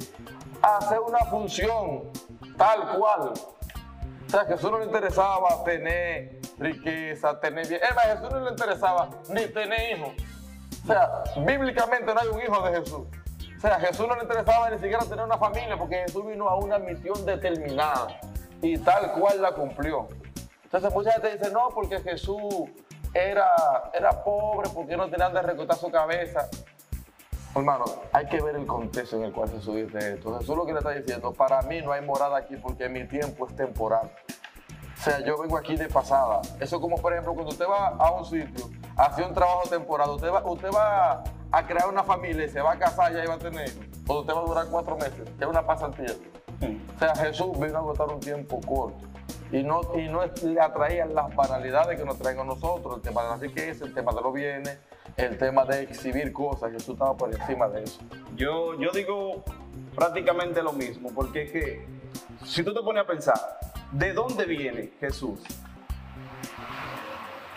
a 0.62 0.78
hacer 0.78 0.98
una 0.98 1.18
función 1.26 2.10
tal 2.56 2.96
cual. 2.96 3.32
O 4.26 4.30
sea, 4.30 4.40
a 4.40 4.44
Jesús 4.46 4.70
no 4.70 4.78
le 4.78 4.86
interesaba 4.86 5.62
tener 5.64 6.40
riqueza, 6.58 7.38
tener 7.40 7.68
bien. 7.68 7.82
Es 7.82 7.94
más, 7.94 8.04
Jesús 8.06 8.30
no 8.30 8.40
le 8.40 8.50
interesaba 8.52 9.10
ni 9.28 9.46
tener 9.48 9.98
hijos. 9.98 10.14
O 10.82 10.86
sea, 10.86 11.24
bíblicamente 11.44 12.14
no 12.14 12.18
hay 12.18 12.28
un 12.28 12.40
hijo 12.40 12.62
de 12.66 12.78
Jesús. 12.78 13.06
O 13.58 13.60
sea, 13.60 13.76
a 13.76 13.80
Jesús 13.80 14.08
no 14.08 14.16
le 14.16 14.22
interesaba 14.22 14.70
ni 14.70 14.78
siquiera 14.78 15.04
tener 15.04 15.26
una 15.26 15.36
familia 15.36 15.76
porque 15.76 15.96
Jesús 15.96 16.24
vino 16.26 16.48
a 16.48 16.56
una 16.56 16.78
misión 16.78 17.26
determinada 17.26 18.18
y 18.62 18.78
tal 18.78 19.12
cual 19.12 19.42
la 19.42 19.52
cumplió. 19.52 20.08
Entonces 20.64 20.90
mucha 20.90 21.12
gente 21.12 21.36
dice, 21.36 21.50
no, 21.50 21.68
porque 21.68 22.00
Jesús 22.00 22.70
era, 23.12 23.90
era 23.92 24.24
pobre, 24.24 24.70
porque 24.74 24.96
no 24.96 25.10
tenía 25.10 25.26
donde 25.26 25.42
recortar 25.42 25.76
su 25.76 25.90
cabeza. 25.90 26.48
Hermano, 27.54 27.84
hay 28.12 28.26
que 28.26 28.42
ver 28.42 28.56
el 28.56 28.66
contexto 28.66 29.16
en 29.16 29.24
el 29.24 29.32
cual 29.32 29.48
Jesús 29.48 29.76
dice 29.76 30.14
esto. 30.14 30.36
Jesús 30.38 30.56
lo 30.56 30.66
que 30.66 30.72
le 30.72 30.78
está 30.78 30.90
diciendo, 30.90 31.32
para 31.32 31.62
mí 31.62 31.80
no 31.82 31.92
hay 31.92 32.04
morada 32.04 32.36
aquí 32.36 32.56
porque 32.56 32.88
mi 32.88 33.06
tiempo 33.06 33.46
es 33.46 33.54
temporal. 33.54 34.10
O 34.98 35.02
sea, 35.02 35.20
yo 35.20 35.38
vengo 35.38 35.56
aquí 35.56 35.76
de 35.76 35.86
pasada. 35.86 36.40
Eso 36.58 36.80
como, 36.80 36.96
por 36.96 37.12
ejemplo, 37.12 37.32
cuando 37.34 37.52
usted 37.52 37.66
va 37.66 37.88
a 37.88 38.10
un 38.10 38.24
sitio, 38.24 38.70
a 38.96 39.04
hacer 39.04 39.26
un 39.26 39.34
trabajo 39.34 39.68
temporal, 39.68 40.10
usted 40.10 40.32
va, 40.32 40.44
usted 40.44 40.70
va 40.74 41.22
a 41.52 41.66
crear 41.66 41.88
una 41.88 42.02
familia 42.02 42.44
y 42.44 42.48
se 42.48 42.60
va 42.60 42.72
a 42.72 42.78
casar 42.78 43.12
y 43.12 43.18
ahí 43.18 43.26
va 43.26 43.34
a 43.34 43.38
tener. 43.38 43.70
O 44.08 44.20
usted 44.20 44.34
va 44.34 44.40
a 44.40 44.44
durar 44.44 44.66
cuatro 44.68 44.96
meses. 44.96 45.22
Es 45.38 45.46
una 45.46 45.64
pasantía. 45.64 46.14
O 46.96 46.98
sea, 46.98 47.14
Jesús 47.14 47.52
vino 47.60 47.76
a 47.76 47.80
agotar 47.80 48.08
un 48.08 48.18
tiempo 48.18 48.60
corto. 48.66 49.06
y 49.52 49.62
no, 49.62 49.80
y 49.94 50.08
no 50.08 50.22
le 50.24 50.60
atraían 50.60 51.14
las 51.14 51.34
banalidades 51.36 51.98
que 51.98 52.04
nos 52.04 52.18
traen 52.18 52.40
a 52.40 52.44
nosotros, 52.44 52.96
el 52.96 53.02
tema 53.02 53.22
de 53.22 53.28
la 53.28 53.36
riqueza, 53.36 53.84
el 53.84 53.94
tema 53.94 54.12
de 54.12 54.22
los 54.22 54.32
bienes, 54.32 54.78
el 55.16 55.38
tema 55.38 55.64
de 55.64 55.82
exhibir 55.82 56.32
cosas, 56.32 56.72
Jesús 56.72 56.90
estaba 56.94 57.16
por 57.16 57.32
encima 57.32 57.68
de 57.68 57.84
eso. 57.84 58.00
Yo, 58.36 58.78
yo 58.80 58.90
digo 58.90 59.44
prácticamente 59.94 60.62
lo 60.62 60.72
mismo, 60.72 61.10
porque 61.14 61.42
es 61.44 61.52
que 61.52 61.86
si 62.44 62.62
tú 62.62 62.74
te 62.74 62.80
pones 62.82 63.04
a 63.04 63.06
pensar, 63.06 63.58
¿de 63.92 64.12
dónde 64.12 64.44
viene 64.44 64.90
Jesús? 65.00 65.40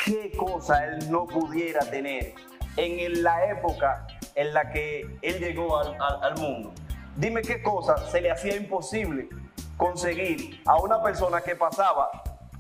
¿Qué 0.04 0.32
cosa 0.38 0.86
él 0.86 1.12
no 1.12 1.26
pudiera 1.26 1.82
tener 1.82 2.34
en 2.78 3.24
la 3.24 3.46
época 3.50 4.08
en 4.36 4.54
la 4.54 4.70
que 4.70 5.02
él 5.22 5.40
llegó 5.40 5.78
al, 5.80 5.96
al- 6.00 6.24
al 6.24 6.38
mundo? 6.38 6.74
Dime 7.16 7.42
qué 7.42 7.62
cosa 7.62 7.98
se 8.10 8.22
le 8.22 8.32
hacía 8.32 8.56
imposible 8.56 9.28
conseguir 9.76 10.62
a 10.66 10.78
una 10.78 11.02
persona 11.02 11.42
que 11.42 11.56
pasaba 11.56 12.10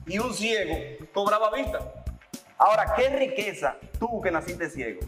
y 0.05 0.17
un 0.19 0.33
ciego 0.33 0.75
cobraba 1.13 1.51
vista. 1.51 1.79
Ahora, 2.57 2.93
¿qué 2.95 3.09
riqueza 3.09 3.75
tú 3.99 4.21
que 4.21 4.31
naciste 4.31 4.69
ciego? 4.69 5.01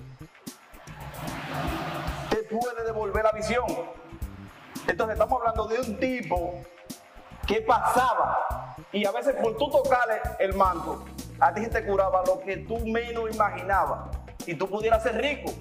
te 2.29 2.43
puede 2.43 2.83
devolver 2.85 3.23
la 3.23 3.31
visión. 3.31 3.65
Entonces 4.88 5.13
estamos 5.13 5.39
hablando 5.39 5.67
de 5.67 5.79
un 5.79 5.99
tipo 5.99 6.62
que 7.45 7.62
pasaba 7.62 8.75
y 8.91 9.05
a 9.05 9.12
veces 9.12 9.35
por 9.35 9.57
tú 9.57 9.69
tocarle 9.69 10.21
el 10.39 10.53
manto, 10.53 11.05
a 11.39 11.53
ti 11.53 11.67
te 11.67 11.85
curaba 11.85 12.23
lo 12.25 12.39
que 12.39 12.57
tú 12.57 12.79
menos 12.85 13.33
imaginabas 13.33 14.15
y 14.45 14.53
tú 14.55 14.69
pudieras 14.69 15.03
ser 15.03 15.17
rico. 15.17 15.51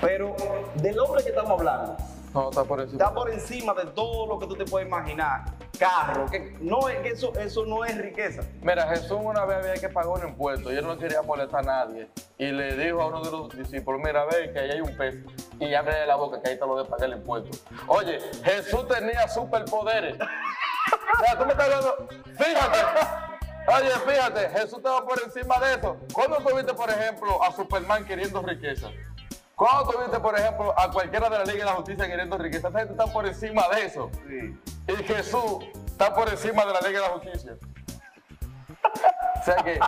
Pero 0.00 0.34
del 0.74 0.98
hombre 0.98 1.22
que 1.22 1.30
estamos 1.30 1.58
hablando, 1.58 1.96
No, 2.36 2.50
está 2.50 2.64
por 2.64 2.80
encima. 2.80 3.02
está 3.02 3.14
por 3.14 3.30
encima 3.30 3.72
de 3.72 3.86
todo 3.86 4.26
lo 4.26 4.38
que 4.38 4.46
tú 4.46 4.54
te 4.54 4.66
puedes 4.66 4.86
imaginar. 4.86 5.44
Carro, 5.78 6.26
que 6.26 6.54
no 6.60 6.86
es 6.86 6.98
que 6.98 7.08
eso, 7.08 7.32
eso 7.38 7.64
no 7.64 7.82
es 7.82 7.96
riqueza. 7.96 8.42
Mira, 8.60 8.86
Jesús 8.88 9.18
una 9.22 9.46
vez 9.46 9.56
había 9.56 9.74
que 9.80 9.88
pagar 9.88 10.22
un 10.22 10.28
impuesto 10.28 10.70
y 10.70 10.76
él 10.76 10.86
no 10.86 10.98
quería 10.98 11.22
molestar 11.22 11.60
a 11.60 11.62
nadie. 11.62 12.10
Y 12.36 12.52
le 12.52 12.76
dijo 12.76 13.00
a 13.00 13.06
uno 13.06 13.22
de 13.22 13.30
los 13.30 13.56
discípulos, 13.56 14.02
mira, 14.04 14.26
ve 14.26 14.52
que 14.52 14.58
ahí 14.58 14.70
hay 14.70 14.80
un 14.82 14.94
pez 14.98 15.16
y 15.58 15.72
abre 15.72 16.06
la 16.06 16.16
boca 16.16 16.42
que 16.42 16.48
ahí 16.50 16.54
está 16.54 16.66
lo 16.66 16.76
de 16.76 16.84
pagar 16.84 17.08
el 17.08 17.16
impuesto. 17.16 17.56
Oye, 17.86 18.20
Jesús 18.44 18.86
tenía 18.86 19.26
superpoderes. 19.28 20.18
O 21.18 21.24
sea, 21.24 21.38
tú 21.38 21.46
me 21.46 21.52
estás 21.52 21.66
hablando, 21.66 22.08
fíjate. 22.36 22.78
Oye, 23.68 23.90
fíjate, 24.06 24.48
Jesús 24.50 24.74
estaba 24.74 25.04
por 25.04 25.20
encima 25.20 25.58
de 25.58 25.74
eso. 25.74 25.96
¿Cuándo 26.12 26.36
tuviste, 26.36 26.74
por 26.74 26.90
ejemplo, 26.90 27.42
a 27.42 27.50
Superman 27.52 28.04
queriendo 28.04 28.42
riqueza? 28.42 28.90
¿Cuándo 29.56 29.90
tuviste, 29.90 30.20
por 30.20 30.38
ejemplo, 30.38 30.78
a 30.78 30.90
cualquiera 30.90 31.30
de 31.30 31.38
la 31.38 31.44
Liga 31.44 31.60
de 31.60 31.64
la 31.64 31.76
Justicia 31.76 32.06
queriendo 32.06 32.36
riqueza? 32.36 32.68
Esa 32.68 32.78
gente 32.78 32.92
está 32.92 33.06
por 33.06 33.26
encima 33.26 33.66
de 33.74 33.86
eso. 33.86 34.10
Sí. 34.28 34.54
Y 34.86 35.02
Jesús 35.04 35.64
está 35.86 36.14
por 36.14 36.28
encima 36.28 36.66
de 36.66 36.74
la 36.74 36.80
ley 36.82 36.92
de 36.92 37.00
la 37.00 37.08
justicia. 37.08 37.56
O 39.40 39.42
sea 39.42 39.56
que 39.64 39.78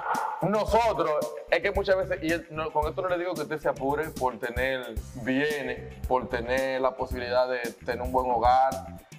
nosotros, 0.40 1.34
es 1.50 1.60
que 1.60 1.70
muchas 1.72 1.98
veces, 1.98 2.48
y 2.50 2.54
no, 2.54 2.72
con 2.72 2.88
esto 2.88 3.02
no 3.02 3.10
le 3.10 3.18
digo 3.18 3.34
que 3.34 3.42
usted 3.42 3.58
se 3.58 3.68
apure 3.68 4.08
por 4.08 4.38
tener 4.38 4.94
bienes, 5.16 5.98
por 6.06 6.30
tener 6.30 6.80
la 6.80 6.96
posibilidad 6.96 7.46
de 7.46 7.60
tener 7.84 8.00
un 8.00 8.10
buen 8.10 8.30
hogar 8.30 8.70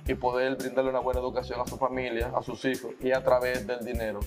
y 0.08 0.16
poder 0.16 0.56
brindarle 0.56 0.90
una 0.90 1.00
buena 1.00 1.20
educación 1.20 1.62
a 1.62 1.68
su 1.68 1.78
familia, 1.78 2.32
a 2.36 2.42
sus 2.42 2.66
hijos, 2.66 2.94
y 3.02 3.12
a 3.12 3.24
través 3.24 3.68
del 3.68 3.86
dinero. 3.86 4.20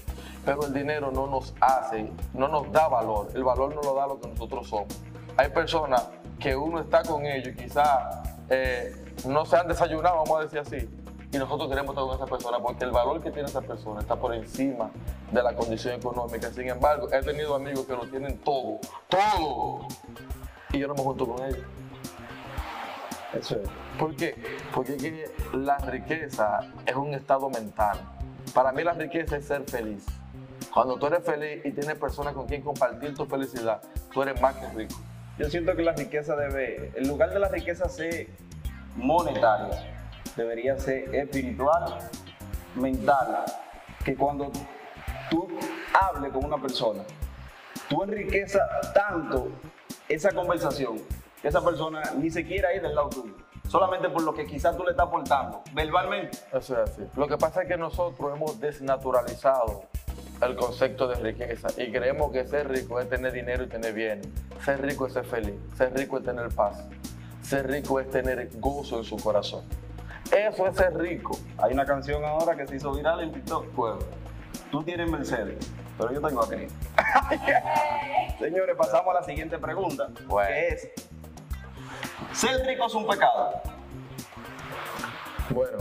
Pero 0.44 0.66
el 0.66 0.72
dinero 0.72 1.10
no 1.10 1.26
nos 1.26 1.52
hace, 1.60 2.12
no 2.32 2.46
nos 2.46 2.70
da 2.70 2.86
valor. 2.86 3.30
El 3.34 3.42
valor 3.42 3.74
no 3.74 3.82
lo 3.82 3.94
da 3.94 4.06
lo 4.06 4.20
que 4.20 4.28
nosotros 4.28 4.68
somos. 4.68 5.02
Hay 5.36 5.48
personas 5.50 6.08
que 6.38 6.54
uno 6.54 6.80
está 6.80 7.02
con 7.02 7.24
ellos 7.24 7.54
y 7.54 7.56
quizás 7.56 8.28
no 9.26 9.44
se 9.46 9.56
han 9.56 9.68
desayunado, 9.68 10.16
vamos 10.16 10.40
a 10.40 10.42
decir 10.42 10.58
así, 10.58 10.88
y 11.32 11.38
nosotros 11.38 11.68
queremos 11.70 11.90
estar 11.94 12.04
con 12.04 12.16
esa 12.16 12.26
persona 12.26 12.58
porque 12.58 12.84
el 12.84 12.90
valor 12.90 13.22
que 13.22 13.30
tiene 13.30 13.48
esa 13.48 13.62
persona 13.62 14.00
está 14.00 14.16
por 14.16 14.34
encima 14.34 14.90
de 15.30 15.42
la 15.42 15.54
condición 15.54 15.94
económica. 15.94 16.50
Sin 16.50 16.68
embargo, 16.68 17.08
he 17.10 17.22
tenido 17.22 17.54
amigos 17.54 17.86
que 17.86 17.94
lo 17.94 18.06
tienen 18.06 18.36
todo, 18.38 18.78
todo, 19.08 19.86
y 20.70 20.78
yo 20.78 20.88
no 20.88 20.94
me 20.94 21.02
junto 21.02 21.26
con 21.26 21.42
ellos. 21.46 21.64
Eso 23.32 23.56
es. 23.56 23.68
¿Por 23.98 24.14
qué? 24.14 24.34
Porque 24.74 25.30
la 25.54 25.78
riqueza 25.78 26.60
es 26.84 26.94
un 26.94 27.14
estado 27.14 27.48
mental. 27.48 27.98
Para 28.52 28.72
mí 28.72 28.84
la 28.84 28.92
riqueza 28.92 29.38
es 29.38 29.46
ser 29.46 29.64
feliz. 29.64 30.04
Cuando 30.74 30.96
tú 30.96 31.06
eres 31.06 31.24
feliz 31.24 31.64
y 31.64 31.70
tienes 31.70 31.96
personas 31.96 32.34
con 32.34 32.46
quien 32.46 32.60
compartir 32.60 33.14
tu 33.14 33.24
felicidad, 33.24 33.80
tú 34.12 34.22
eres 34.22 34.38
más 34.38 34.54
que 34.56 34.68
rico. 34.68 34.96
Yo 35.38 35.48
siento 35.48 35.74
que 35.74 35.82
la 35.82 35.92
riqueza 35.92 36.36
debe, 36.36 36.92
en 36.94 37.08
lugar 37.08 37.30
de 37.30 37.38
la 37.38 37.48
riqueza 37.48 37.88
ser 37.88 38.28
monetaria, 38.96 39.94
debería 40.36 40.78
ser 40.78 41.14
espiritual, 41.14 41.98
mental. 42.74 43.44
Que 44.04 44.14
cuando 44.14 44.50
tú 45.30 45.48
hables 45.98 46.32
con 46.32 46.44
una 46.44 46.60
persona, 46.60 47.02
tú 47.88 48.02
enriquezas 48.02 48.92
tanto 48.92 49.48
esa 50.08 50.32
conversación 50.32 51.00
que 51.40 51.48
esa 51.48 51.62
persona 51.62 52.02
ni 52.16 52.30
se 52.30 52.46
quiera 52.46 52.72
ir 52.72 52.82
del 52.82 52.94
lado 52.94 53.08
tuyo, 53.08 53.34
solamente 53.68 54.08
por 54.08 54.22
lo 54.22 54.32
que 54.32 54.46
quizás 54.46 54.76
tú 54.76 54.84
le 54.84 54.92
estás 54.92 55.08
aportando 55.08 55.62
verbalmente. 55.74 56.38
Eso 56.52 56.80
es 56.80 56.90
así. 56.90 57.02
Lo 57.16 57.26
que 57.26 57.36
pasa 57.36 57.62
es 57.62 57.68
que 57.68 57.76
nosotros 57.76 58.36
hemos 58.36 58.60
desnaturalizado 58.60 59.84
el 60.46 60.56
concepto 60.56 61.06
de 61.08 61.14
riqueza 61.16 61.68
y 61.76 61.90
creemos 61.92 62.32
que 62.32 62.46
ser 62.46 62.68
rico 62.68 63.00
es 63.00 63.08
tener 63.08 63.32
dinero 63.32 63.64
y 63.64 63.68
tener 63.68 63.92
bienes. 63.92 64.28
Ser 64.64 64.80
rico 64.82 65.06
es 65.06 65.12
ser 65.12 65.24
feliz. 65.24 65.54
Ser 65.76 65.92
rico 65.94 66.18
es 66.18 66.24
tener 66.24 66.48
paz. 66.48 66.84
Ser 67.42 67.68
rico 67.68 68.00
es 68.00 68.10
tener 68.10 68.48
gozo 68.54 68.98
en 68.98 69.04
su 69.04 69.16
corazón. 69.16 69.64
Eso 70.30 70.66
es 70.66 70.76
ser 70.76 70.96
rico. 70.96 71.38
Hay 71.58 71.72
una 71.72 71.84
canción 71.84 72.24
ahora 72.24 72.56
que 72.56 72.66
se 72.66 72.76
hizo 72.76 72.92
viral 72.92 73.20
en 73.20 73.32
TikTok. 73.32 73.66
Pues, 73.74 73.94
Tú 74.70 74.82
tienes 74.82 75.10
Mercedes, 75.10 75.70
pero 75.98 76.12
yo 76.12 76.20
tengo 76.26 76.42
a 76.42 76.48
Cristo. 76.48 76.74
Señores, 78.38 78.74
pasamos 78.76 79.14
a 79.14 79.20
la 79.20 79.22
siguiente 79.22 79.58
pregunta, 79.58 80.08
Bueno. 80.26 80.48
que 80.48 80.68
es, 80.68 80.92
¿ser 82.32 82.64
rico 82.66 82.86
es 82.86 82.94
un 82.94 83.06
pecado? 83.06 83.60
Bueno, 85.50 85.76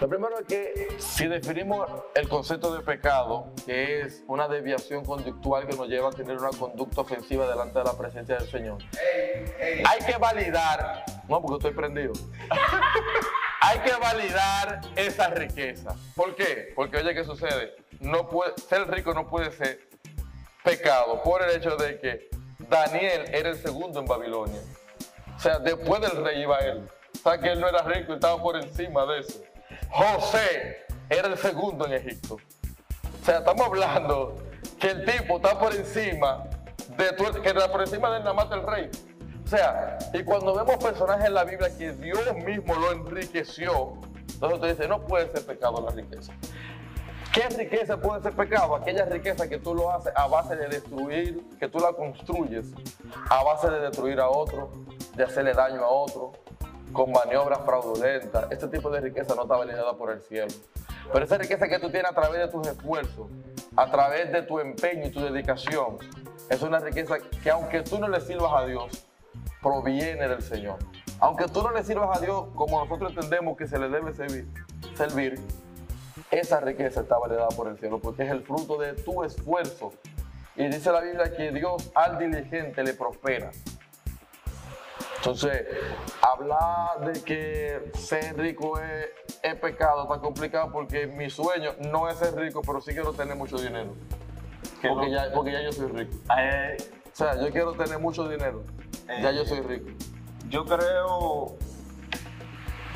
lo 0.00 0.08
primero 0.08 0.38
es 0.38 0.46
que 0.46 0.96
si 0.98 1.26
definimos 1.26 1.88
el 2.14 2.28
concepto 2.28 2.72
de 2.72 2.82
pecado, 2.82 3.52
que 3.66 4.02
es 4.02 4.22
una 4.28 4.46
desviación 4.46 5.04
conductual 5.04 5.66
que 5.66 5.76
nos 5.76 5.88
lleva 5.88 6.08
a 6.10 6.12
tener 6.12 6.36
una 6.36 6.50
conducta 6.50 7.00
ofensiva 7.00 7.48
delante 7.48 7.78
de 7.78 7.84
la 7.84 7.98
presencia 7.98 8.36
del 8.36 8.48
Señor, 8.48 8.78
hay 9.84 9.98
que 10.06 10.16
validar, 10.18 11.04
no 11.28 11.40
porque 11.42 11.56
estoy 11.56 11.72
prendido, 11.72 12.12
hay 13.60 13.78
que 13.80 13.92
validar 13.96 14.80
esa 14.94 15.30
riqueza. 15.30 15.96
¿Por 16.14 16.36
qué? 16.36 16.72
Porque 16.76 16.98
oye, 16.98 17.14
¿qué 17.14 17.24
sucede? 17.24 17.74
No 17.98 18.28
puede, 18.28 18.52
ser 18.56 18.88
rico 18.88 19.12
no 19.14 19.26
puede 19.28 19.50
ser 19.50 19.88
pecado 20.62 21.22
por 21.24 21.42
el 21.42 21.56
hecho 21.56 21.76
de 21.76 21.98
que 21.98 22.28
Daniel 22.68 23.24
era 23.32 23.50
el 23.50 23.56
segundo 23.56 23.98
en 23.98 24.06
Babilonia. 24.06 24.60
O 25.36 25.40
sea, 25.40 25.58
después 25.58 26.00
del 26.00 26.24
rey 26.24 26.42
iba 26.42 26.58
él. 26.58 26.88
O 27.14 27.18
sea, 27.18 27.38
que 27.38 27.50
él 27.50 27.60
no 27.60 27.68
era 27.68 27.82
rico 27.82 28.12
y 28.12 28.14
estaba 28.14 28.40
por 28.40 28.56
encima 28.56 29.04
de 29.06 29.20
eso. 29.20 29.42
José 29.90 30.86
era 31.08 31.28
el 31.28 31.38
segundo 31.38 31.86
en 31.86 31.94
Egipto. 31.94 32.34
O 32.34 33.24
sea, 33.24 33.38
estamos 33.38 33.66
hablando 33.66 34.36
que 34.78 34.90
el 34.90 35.04
tipo 35.04 35.36
está 35.36 35.58
por 35.58 35.74
encima 35.74 36.44
de 36.96 37.12
tu- 37.12 37.42
que 37.42 37.48
está 37.48 37.70
por 37.70 37.80
encima 37.82 38.10
de 38.12 38.20
nada 38.20 38.32
más 38.32 38.48
del 38.50 38.66
rey. 38.66 38.90
O 39.44 39.48
sea, 39.48 39.98
y 40.12 40.22
cuando 40.24 40.54
vemos 40.54 40.76
personajes 40.82 41.26
en 41.26 41.34
la 41.34 41.44
Biblia 41.44 41.70
que 41.76 41.92
Dios 41.92 42.20
mismo 42.44 42.74
lo 42.74 42.92
enriqueció, 42.92 43.94
entonces 44.34 44.60
tú 44.60 44.66
dices, 44.66 44.88
no 44.88 45.00
puede 45.06 45.30
ser 45.30 45.44
pecado 45.46 45.80
la 45.84 45.90
riqueza. 45.90 46.32
¿Qué 47.32 47.48
riqueza 47.56 47.96
puede 47.98 48.22
ser 48.22 48.32
pecado? 48.32 48.74
Aquella 48.76 49.04
riqueza 49.04 49.48
que 49.48 49.58
tú 49.58 49.74
lo 49.74 49.90
haces 49.92 50.12
a 50.16 50.26
base 50.26 50.56
de 50.56 50.68
destruir, 50.68 51.40
que 51.58 51.68
tú 51.68 51.78
la 51.78 51.92
construyes 51.92 52.66
a 53.30 53.42
base 53.44 53.70
de 53.70 53.80
destruir 53.80 54.18
a 54.20 54.28
otro, 54.28 54.70
de 55.14 55.24
hacerle 55.24 55.52
daño 55.52 55.82
a 55.84 55.88
otro, 55.88 56.32
con 56.92 57.12
maniobras 57.12 57.60
fraudulentas. 57.64 58.50
Este 58.50 58.68
tipo 58.68 58.90
de 58.90 59.00
riqueza 59.00 59.34
no 59.34 59.42
está 59.42 59.56
validada 59.56 59.96
por 59.96 60.10
el 60.10 60.20
cielo. 60.20 60.52
Pero 61.12 61.24
esa 61.24 61.38
riqueza 61.38 61.68
que 61.68 61.78
tú 61.78 61.90
tienes 61.90 62.10
a 62.10 62.14
través 62.14 62.40
de 62.40 62.48
tus 62.48 62.66
esfuerzos, 62.66 63.28
a 63.76 63.90
través 63.90 64.32
de 64.32 64.42
tu 64.42 64.60
empeño 64.60 65.06
y 65.06 65.10
tu 65.10 65.20
dedicación, 65.20 65.98
es 66.48 66.62
una 66.62 66.78
riqueza 66.78 67.16
que 67.42 67.50
aunque 67.50 67.82
tú 67.82 67.98
no 67.98 68.08
le 68.08 68.20
sirvas 68.20 68.52
a 68.54 68.66
Dios, 68.66 69.06
proviene 69.62 70.28
del 70.28 70.42
Señor. 70.42 70.78
Aunque 71.20 71.46
tú 71.46 71.62
no 71.62 71.72
le 71.72 71.82
sirvas 71.82 72.16
a 72.16 72.20
Dios 72.20 72.46
como 72.54 72.84
nosotros 72.84 73.12
entendemos 73.12 73.56
que 73.56 73.66
se 73.66 73.78
le 73.78 73.88
debe 73.88 74.12
servir, 74.14 75.40
esa 76.30 76.60
riqueza 76.60 77.00
está 77.00 77.18
validada 77.18 77.48
por 77.48 77.68
el 77.68 77.78
cielo 77.78 77.98
porque 77.98 78.24
es 78.24 78.30
el 78.30 78.42
fruto 78.42 78.78
de 78.78 78.92
tu 78.92 79.24
esfuerzo. 79.24 79.92
Y 80.56 80.66
dice 80.68 80.92
la 80.92 81.00
Biblia 81.00 81.32
que 81.36 81.52
Dios 81.52 81.90
al 81.94 82.18
diligente 82.18 82.82
le 82.82 82.92
prospera. 82.92 83.50
Entonces, 85.18 85.66
hablar 86.22 87.12
de 87.12 87.22
que 87.22 87.90
ser 87.94 88.36
rico 88.38 88.78
es, 88.80 89.06
es 89.42 89.54
pecado 89.56 90.04
está 90.04 90.18
complicado 90.20 90.70
porque 90.72 91.06
mi 91.06 91.28
sueño 91.28 91.72
no 91.90 92.08
es 92.08 92.18
ser 92.18 92.34
rico, 92.36 92.62
pero 92.64 92.80
sí 92.80 92.92
quiero 92.92 93.12
tener 93.12 93.36
mucho 93.36 93.58
dinero. 93.58 93.94
Que 94.80 94.88
Porque 94.88 95.06
no- 95.06 95.12
ya, 95.12 95.32
porque 95.34 95.52
ya 95.52 95.62
yo 95.62 95.72
soy 95.72 95.88
rico. 95.88 96.16
Eh, 96.38 96.76
O 97.12 97.16
sea, 97.18 97.34
yo 97.40 97.50
quiero 97.50 97.72
tener 97.72 97.98
mucho 97.98 98.28
dinero. 98.28 98.62
Ya 99.08 99.32
yo 99.32 99.44
soy 99.44 99.60
rico. 99.62 99.90
yo 100.48 100.64
creo 100.64 101.56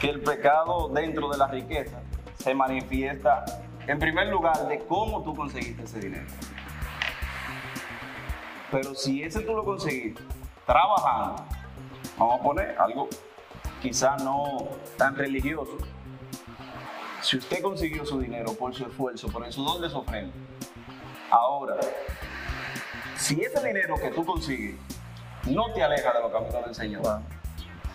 que 0.00 0.08
el 0.10 0.20
pecado 0.20 0.88
dentro 0.88 1.28
de 1.28 1.38
la 1.38 1.48
riqueza 1.48 2.00
se 2.38 2.54
manifiesta, 2.54 3.44
en 3.86 3.98
primer 3.98 4.28
lugar, 4.28 4.68
de 4.68 4.78
cómo 4.86 5.22
tú 5.24 5.34
conseguiste 5.34 5.82
ese 5.82 5.98
dinero. 5.98 6.26
Pero 8.70 8.94
si 8.94 9.22
ese 9.22 9.40
tú 9.40 9.54
lo 9.54 9.64
conseguiste 9.64 10.22
trabajando, 10.66 11.44
vamos 12.22 12.40
a 12.40 12.42
poner 12.42 12.76
algo 12.78 13.08
quizá 13.80 14.16
no 14.18 14.68
tan 14.96 15.16
religioso. 15.16 15.76
Si 17.20 17.36
usted 17.36 17.62
consiguió 17.62 18.04
su 18.04 18.18
dinero 18.20 18.52
por 18.54 18.74
su 18.74 18.84
esfuerzo, 18.86 19.28
por 19.28 19.44
el 19.44 19.52
sudor 19.52 19.80
de 19.80 19.88
su 19.90 20.02
frente, 20.02 20.36
ahora, 21.30 21.76
si 23.16 23.40
ese 23.40 23.64
dinero 23.64 23.96
que 23.96 24.10
tú 24.10 24.24
consigues 24.24 24.74
no 25.46 25.72
te 25.72 25.82
aleja 25.82 26.12
de 26.12 26.20
los 26.20 26.32
caminos 26.32 26.64
del 26.64 26.74
Señor, 26.74 27.20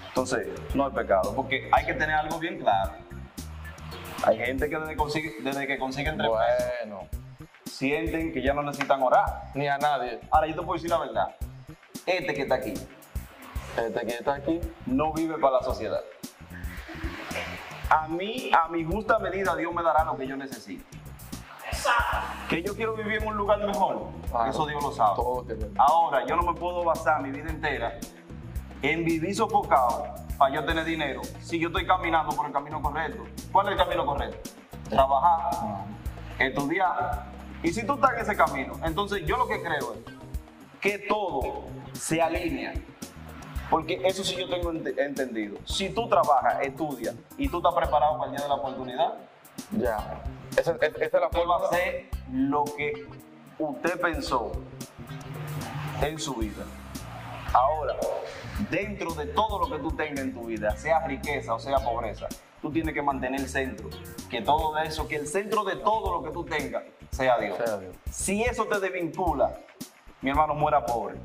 entonces 0.07 0.47
no 0.73 0.87
es 0.87 0.93
pecado, 0.93 1.33
porque 1.35 1.69
hay 1.71 1.85
que 1.85 1.93
tener 1.93 2.15
algo 2.15 2.39
bien 2.39 2.59
claro. 2.59 2.93
Hay 4.25 4.37
gente 4.37 4.69
que 4.69 4.77
desde, 4.79 4.95
consigue- 4.95 5.35
desde 5.43 5.67
que 5.67 5.77
consiguen 5.77 6.17
tres 6.17 6.29
pesos, 6.29 6.71
Bueno, 6.81 7.07
sienten 7.65 8.33
que 8.33 8.41
ya 8.41 8.53
no 8.53 8.63
necesitan 8.63 9.01
orar. 9.03 9.51
ni 9.53 9.67
a 9.67 9.77
nadie. 9.77 10.19
Ahora 10.31 10.47
yo 10.47 10.55
te 10.55 10.61
puedo 10.61 10.73
decir 10.73 10.89
la 10.89 10.97
verdad. 10.99 11.35
Este 12.05 12.33
que 12.33 12.41
está 12.43 12.55
aquí 12.55 12.73
Este 13.77 14.05
que 14.05 14.13
está 14.13 14.35
aquí, 14.35 14.59
no 14.85 15.13
vive 15.13 15.37
para 15.37 15.57
la 15.57 15.63
sociedad. 15.63 16.01
A 17.89 18.07
mí, 18.07 18.51
a 18.53 18.67
mi 18.69 18.83
justa 18.83 19.19
medida, 19.19 19.55
Dios 19.55 19.73
me 19.73 19.81
dará 19.83 20.03
lo 20.03 20.17
que 20.17 20.27
yo 20.27 20.35
necesito. 20.35 20.83
Que 22.49 22.63
yo 22.63 22.75
quiero 22.75 22.95
vivir 22.95 23.21
en 23.21 23.27
un 23.27 23.37
lugar 23.37 23.59
mejor, 23.65 24.07
Claro. 24.29 24.49
eso 24.49 24.65
Dios 24.65 24.81
lo 24.83 24.91
sabe. 24.91 25.21
Ahora, 25.77 26.25
yo 26.25 26.35
no 26.35 26.41
me 26.41 26.53
puedo 26.59 26.83
basar 26.83 27.21
mi 27.21 27.29
vida 27.31 27.49
entera 27.49 27.97
en 28.81 29.05
vivir 29.05 29.35
sofocado 29.35 30.05
para 30.37 30.53
yo 30.55 30.65
tener 30.65 30.83
dinero 30.85 31.21
si 31.41 31.59
yo 31.59 31.67
estoy 31.67 31.85
caminando 31.85 32.35
por 32.35 32.45
el 32.47 32.51
camino 32.51 32.81
correcto. 32.81 33.23
¿Cuál 33.51 33.67
es 33.67 33.71
el 33.73 33.77
camino 33.77 34.05
correcto? 34.05 34.49
Trabajar, 34.89 35.85
estudiar. 36.39 37.25
Y 37.63 37.69
si 37.71 37.85
tú 37.85 37.93
estás 37.93 38.13
en 38.13 38.19
ese 38.21 38.35
camino, 38.35 38.73
entonces 38.83 39.25
yo 39.25 39.37
lo 39.37 39.47
que 39.47 39.61
creo 39.61 39.93
es 39.93 40.13
que 40.79 40.99
todo 40.99 41.65
se 41.93 42.21
alinea. 42.21 42.73
Porque 43.69 44.01
eso 44.05 44.23
sí 44.23 44.35
yo 44.37 44.49
tengo 44.49 44.71
ente- 44.71 44.95
entendido. 44.97 45.57
Si 45.65 45.89
tú 45.89 46.07
trabajas, 46.07 46.57
estudias 46.61 47.15
y 47.37 47.49
tú 47.49 47.57
estás 47.57 47.73
preparado 47.73 48.17
para 48.17 48.31
el 48.31 48.37
día 48.37 48.43
de 48.43 48.49
la 48.49 48.55
oportunidad, 48.55 49.13
Ya. 49.71 50.23
Esa, 50.55 50.71
es 50.71 50.77
la 50.77 50.87
usted 50.87 51.11
va 51.21 51.25
a 51.25 51.29
forma. 51.29 51.55
hacer 51.67 52.05
lo 52.31 52.63
que 52.63 53.07
usted 53.59 53.99
pensó 53.99 54.51
en 56.01 56.19
su 56.19 56.35
vida. 56.35 56.63
Ahora, 57.53 57.95
dentro 58.69 59.11
de 59.13 59.25
todo 59.27 59.59
lo 59.59 59.75
que 59.75 59.81
tú 59.81 59.91
tengas 59.91 60.19
en 60.19 60.33
tu 60.33 60.45
vida, 60.45 60.75
sea 60.77 61.05
riqueza 61.07 61.53
o 61.55 61.59
sea 61.59 61.77
pobreza, 61.79 62.27
tú 62.61 62.71
tienes 62.71 62.93
que 62.93 63.01
mantener 63.01 63.41
el 63.41 63.49
centro. 63.49 63.89
Que 64.29 64.41
todo 64.41 64.77
eso, 64.77 65.07
que 65.07 65.15
el 65.15 65.27
centro 65.27 65.63
de 65.63 65.75
todo 65.77 66.11
lo 66.11 66.23
que 66.23 66.29
tú 66.31 66.43
tengas 66.43 66.83
sea 67.11 67.37
Dios. 67.39 67.57
Sea 67.57 67.77
Dios. 67.77 67.95
Si 68.11 68.43
eso 68.43 68.65
te 68.65 68.79
desvincula, 68.79 69.57
mi 70.21 70.29
hermano 70.29 70.55
muera 70.55 70.85
pobre. 70.85 71.15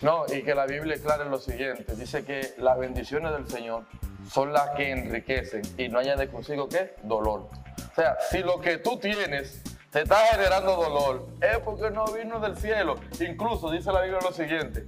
No, 0.00 0.24
y 0.32 0.42
que 0.42 0.54
la 0.54 0.66
Biblia 0.66 0.94
es 0.94 1.02
clara 1.02 1.24
en 1.24 1.30
lo 1.30 1.38
siguiente. 1.38 1.94
Dice 1.94 2.24
que 2.24 2.54
las 2.58 2.78
bendiciones 2.78 3.32
del 3.32 3.48
Señor 3.48 3.84
son 4.30 4.52
las 4.52 4.70
que 4.70 4.90
enriquecen 4.90 5.62
y 5.78 5.88
no 5.88 5.98
añade 5.98 6.28
consigo 6.28 6.68
qué? 6.68 6.94
Dolor. 7.02 7.48
O 7.90 7.94
sea, 7.94 8.16
si 8.30 8.38
lo 8.38 8.60
que 8.60 8.78
tú 8.78 8.98
tienes 8.98 9.62
te 9.90 10.02
está 10.02 10.16
generando 10.26 10.76
dolor, 10.76 11.26
es 11.40 11.58
porque 11.58 11.90
no 11.90 12.04
vino 12.06 12.38
del 12.38 12.56
cielo. 12.56 12.94
Incluso 13.20 13.70
dice 13.70 13.92
la 13.92 14.02
Biblia 14.02 14.20
lo 14.22 14.32
siguiente, 14.32 14.86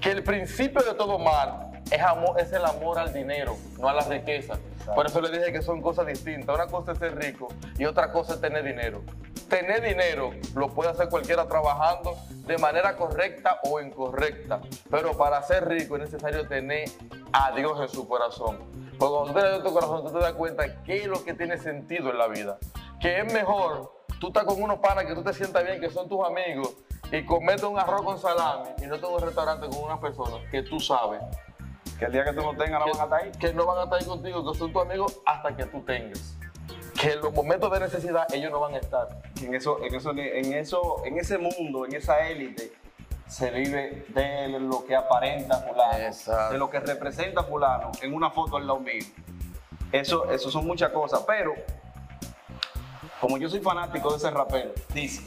que 0.00 0.10
el 0.10 0.24
principio 0.24 0.82
de 0.82 0.94
todo 0.94 1.18
mal 1.18 1.82
es, 1.90 2.00
es 2.44 2.52
el 2.52 2.64
amor 2.64 2.98
al 2.98 3.12
dinero, 3.12 3.56
no 3.78 3.88
a 3.88 3.92
la 3.92 4.02
riqueza. 4.02 4.58
Por 4.94 5.06
eso 5.06 5.20
le 5.20 5.30
dije 5.30 5.52
que 5.52 5.62
son 5.62 5.80
cosas 5.80 6.06
distintas. 6.06 6.54
Una 6.54 6.66
cosa 6.66 6.92
es 6.92 6.98
ser 6.98 7.16
rico 7.16 7.48
y 7.78 7.84
otra 7.84 8.12
cosa 8.12 8.34
es 8.34 8.40
tener 8.40 8.64
dinero. 8.64 9.02
Tener 9.48 9.82
dinero 9.82 10.30
lo 10.54 10.68
puede 10.68 10.90
hacer 10.90 11.08
cualquiera 11.08 11.46
trabajando 11.46 12.16
de 12.46 12.58
manera 12.58 12.96
correcta 12.96 13.60
o 13.64 13.80
incorrecta. 13.80 14.60
Pero 14.90 15.16
para 15.16 15.42
ser 15.42 15.68
rico 15.68 15.96
es 15.96 16.02
necesario 16.02 16.46
tener 16.48 16.88
a 17.32 17.52
Dios 17.52 17.80
en 17.80 17.88
su 17.88 18.08
corazón. 18.08 18.58
Porque 18.98 19.14
cuando 19.14 19.26
tú 19.26 19.32
tienes 19.32 19.56
en 19.56 19.62
tu 19.62 19.72
corazón, 19.72 20.04
tú 20.04 20.12
te 20.12 20.18
das 20.18 20.32
cuenta 20.32 20.82
qué 20.82 20.96
es 20.96 21.06
lo 21.06 21.24
que 21.24 21.34
tiene 21.34 21.58
sentido 21.58 22.10
en 22.10 22.18
la 22.18 22.28
vida. 22.28 22.58
Que 23.00 23.20
es 23.20 23.32
mejor 23.32 23.94
tú 24.24 24.28
estás 24.28 24.44
con 24.44 24.62
unos 24.62 24.78
panas 24.78 25.04
que 25.04 25.14
tú 25.14 25.22
te 25.22 25.34
sientas 25.34 25.64
bien, 25.64 25.80
que 25.80 25.90
son 25.90 26.08
tus 26.08 26.24
amigos, 26.24 26.74
y 27.12 27.24
comete 27.26 27.66
un 27.66 27.78
arroz 27.78 28.02
con 28.02 28.18
salami 28.18 28.70
y 28.82 28.86
no 28.86 28.98
te 28.98 29.06
un 29.06 29.20
restaurante 29.20 29.68
con 29.68 29.84
una 29.84 30.00
persona 30.00 30.38
que 30.50 30.62
tú 30.62 30.80
sabes 30.80 31.20
Que 31.98 32.06
el 32.06 32.12
día 32.12 32.24
que 32.24 32.32
tú 32.32 32.42
no 32.42 32.54
tengas, 32.56 32.80
no 32.80 32.92
van 32.92 33.00
a 33.00 33.04
estar 33.04 33.22
ahí. 33.22 33.32
que 33.38 33.52
no 33.52 33.66
van 33.66 33.78
a 33.78 33.84
estar 33.84 34.00
ahí 34.00 34.06
contigo, 34.06 34.52
que 34.52 34.58
son 34.58 34.72
tus 34.72 34.82
amigos 34.82 35.20
hasta 35.24 35.56
que 35.56 35.64
tú 35.66 35.80
tengas. 35.82 36.36
Que 37.00 37.12
en 37.12 37.20
los 37.20 37.32
momentos 37.32 37.70
de 37.72 37.80
necesidad 37.80 38.26
ellos 38.32 38.50
no 38.50 38.60
van 38.60 38.74
a 38.74 38.78
estar. 38.78 39.08
En 39.40 39.54
eso, 39.54 39.82
en 39.82 39.94
eso, 39.94 40.10
en 40.10 40.52
eso, 40.54 41.02
en 41.04 41.18
ese 41.18 41.38
mundo, 41.38 41.86
en 41.86 41.94
esa 41.94 42.26
élite, 42.28 42.72
se 43.26 43.50
vive 43.50 44.06
de 44.08 44.48
lo 44.60 44.84
que 44.84 44.94
aparenta 44.94 45.56
fulano, 45.58 45.98
Exacto. 46.04 46.52
de 46.52 46.58
lo 46.58 46.70
que 46.70 46.80
representa 46.80 47.42
fulano 47.42 47.90
en 48.02 48.14
una 48.14 48.30
foto 48.30 48.56
al 48.56 48.66
lado 48.66 48.80
mío. 48.80 49.04
Eso, 49.92 50.30
eso 50.30 50.50
son 50.50 50.66
muchas 50.66 50.90
cosas, 50.90 51.22
pero 51.26 51.54
como 53.20 53.38
yo 53.38 53.48
soy 53.48 53.60
fanático 53.60 54.10
de 54.10 54.16
ese 54.16 54.30
rapero, 54.30 54.72
dice, 54.92 55.22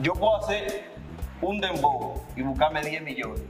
yo 0.00 0.12
puedo 0.14 0.36
hacer 0.36 0.91
un 1.42 1.60
dembow 1.60 2.22
y 2.36 2.42
buscarme 2.42 2.82
10 2.82 3.02
millones, 3.02 3.42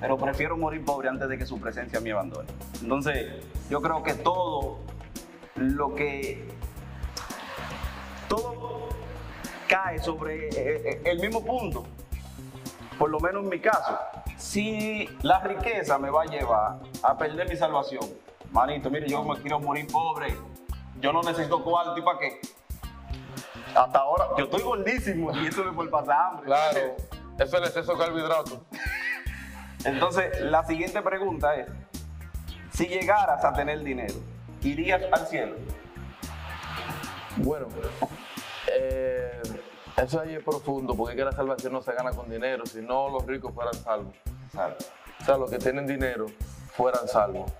pero 0.00 0.16
prefiero 0.16 0.56
morir 0.56 0.84
pobre 0.84 1.08
antes 1.08 1.28
de 1.28 1.38
que 1.38 1.46
su 1.46 1.58
presencia 1.58 2.00
me 2.00 2.12
abandone. 2.12 2.48
Entonces, 2.80 3.42
yo 3.68 3.80
creo 3.80 4.02
que 4.02 4.14
todo 4.14 4.78
lo 5.56 5.94
que 5.94 6.46
todo 8.28 8.88
cae 9.66 9.98
sobre 9.98 10.48
eh, 10.48 10.52
eh, 10.56 11.02
el 11.04 11.20
mismo 11.20 11.44
punto. 11.44 11.84
Por 12.98 13.10
lo 13.10 13.18
menos 13.18 13.42
en 13.42 13.48
mi 13.48 13.58
caso, 13.58 13.98
si 14.36 15.08
la 15.22 15.40
riqueza 15.40 15.98
me 15.98 16.10
va 16.10 16.22
a 16.22 16.26
llevar 16.26 16.78
a 17.02 17.16
perder 17.16 17.48
mi 17.48 17.56
salvación, 17.56 18.04
manito, 18.52 18.90
mire, 18.90 19.08
yo 19.08 19.24
me 19.24 19.40
quiero 19.40 19.58
morir 19.58 19.86
pobre, 19.90 20.36
yo 21.00 21.12
no 21.12 21.22
necesito 21.22 21.64
cuarto 21.64 21.96
y 21.96 22.02
para 22.02 22.18
qué. 22.18 22.40
Hasta 23.74 23.98
ahora, 23.98 24.28
yo 24.36 24.44
estoy 24.44 24.62
gordísimo 24.62 25.34
y 25.34 25.46
eso 25.46 25.64
me 25.64 25.72
por 25.72 25.88
pasar 25.88 26.16
hambre. 26.26 26.46
Claro, 26.46 26.80
eso 27.42 27.56
es 27.56 27.62
el 27.62 27.64
exceso 27.64 27.92
de 27.92 27.98
carbohidratos. 27.98 28.58
Entonces, 29.84 30.40
la 30.40 30.64
siguiente 30.64 31.02
pregunta 31.02 31.56
es, 31.56 31.66
si 32.72 32.86
llegaras 32.86 33.44
a 33.44 33.52
tener 33.52 33.82
dinero, 33.82 34.14
¿irías 34.62 35.02
al 35.12 35.26
cielo? 35.26 35.56
Bueno, 37.36 37.66
eh, 38.72 39.42
eso 39.96 40.20
ahí 40.20 40.34
es 40.34 40.44
profundo, 40.44 40.94
porque 40.94 41.14
es 41.14 41.18
que 41.18 41.24
la 41.24 41.32
salvación 41.32 41.72
no 41.72 41.82
se 41.82 41.92
gana 41.92 42.12
con 42.12 42.30
dinero, 42.30 42.64
si 42.64 42.80
no 42.80 43.08
los 43.08 43.26
ricos 43.26 43.52
fueran 43.52 43.74
salvos. 43.74 44.14
O 45.20 45.24
sea, 45.24 45.36
los 45.36 45.50
que 45.50 45.58
tienen 45.58 45.86
dinero 45.86 46.26
fueran 46.72 47.08
salvos. 47.08 47.50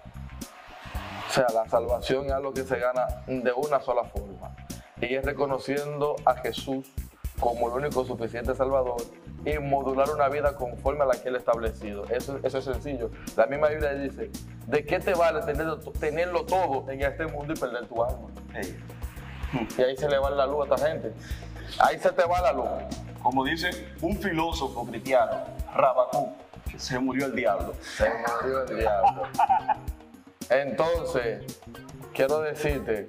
O 1.29 1.33
sea, 1.33 1.47
la 1.55 1.69
salvación 1.69 2.27
es 2.27 2.33
algo 2.33 2.53
que 2.53 2.63
se 2.63 2.79
gana 2.79 3.07
de 3.27 3.53
una 3.53 3.81
sola 3.81 4.05
forma. 4.05 4.55
Y 5.01 5.15
es 5.15 5.25
reconociendo 5.25 6.17
a 6.25 6.35
Jesús 6.37 6.93
como 7.43 7.67
el 7.67 7.85
único 7.85 8.05
suficiente 8.05 8.55
Salvador 8.55 9.03
y 9.45 9.59
modular 9.59 10.09
una 10.11 10.29
vida 10.29 10.55
conforme 10.55 11.03
a 11.03 11.07
la 11.07 11.15
que 11.21 11.29
Él 11.29 11.35
ha 11.35 11.39
establecido. 11.39 12.05
Eso, 12.05 12.39
eso 12.41 12.59
es 12.59 12.65
sencillo. 12.65 13.11
La 13.37 13.47
misma 13.47 13.69
Biblia 13.69 13.95
dice, 13.95 14.31
¿de 14.69 14.87
qué 14.87 15.01
te 15.01 15.13
vale 15.13 15.43
tenerlo, 15.43 15.79
tenerlo 15.79 16.47
todo 16.47 16.89
en 16.89 17.03
este 17.03 17.27
mundo 17.27 17.53
y 17.53 17.57
perder 17.57 17.87
tu 17.89 18.01
alma? 18.01 18.29
Hey. 18.55 18.79
Y 19.77 19.83
ahí 19.83 19.97
se 19.97 20.09
le 20.09 20.19
va 20.19 20.31
la 20.31 20.47
luz 20.47 20.71
a 20.71 20.75
esta 20.75 20.89
gente. 20.89 21.13
Ahí 21.81 21.99
se 21.99 22.13
te 22.13 22.25
va 22.25 22.41
la 22.43 22.53
luz. 22.53 22.69
Como 23.21 23.45
dice 23.45 23.89
un 24.01 24.17
filósofo 24.19 24.87
cristiano, 24.87 25.43
Rabacuc, 25.75 26.31
se 26.77 26.97
murió 27.01 27.27
el 27.27 27.35
diablo. 27.35 27.75
Se 27.81 28.09
murió 28.09 28.63
el 28.63 28.79
diablo. 28.79 29.25
Entonces, 30.49 31.61
quiero 32.15 32.41
decirte 32.41 33.09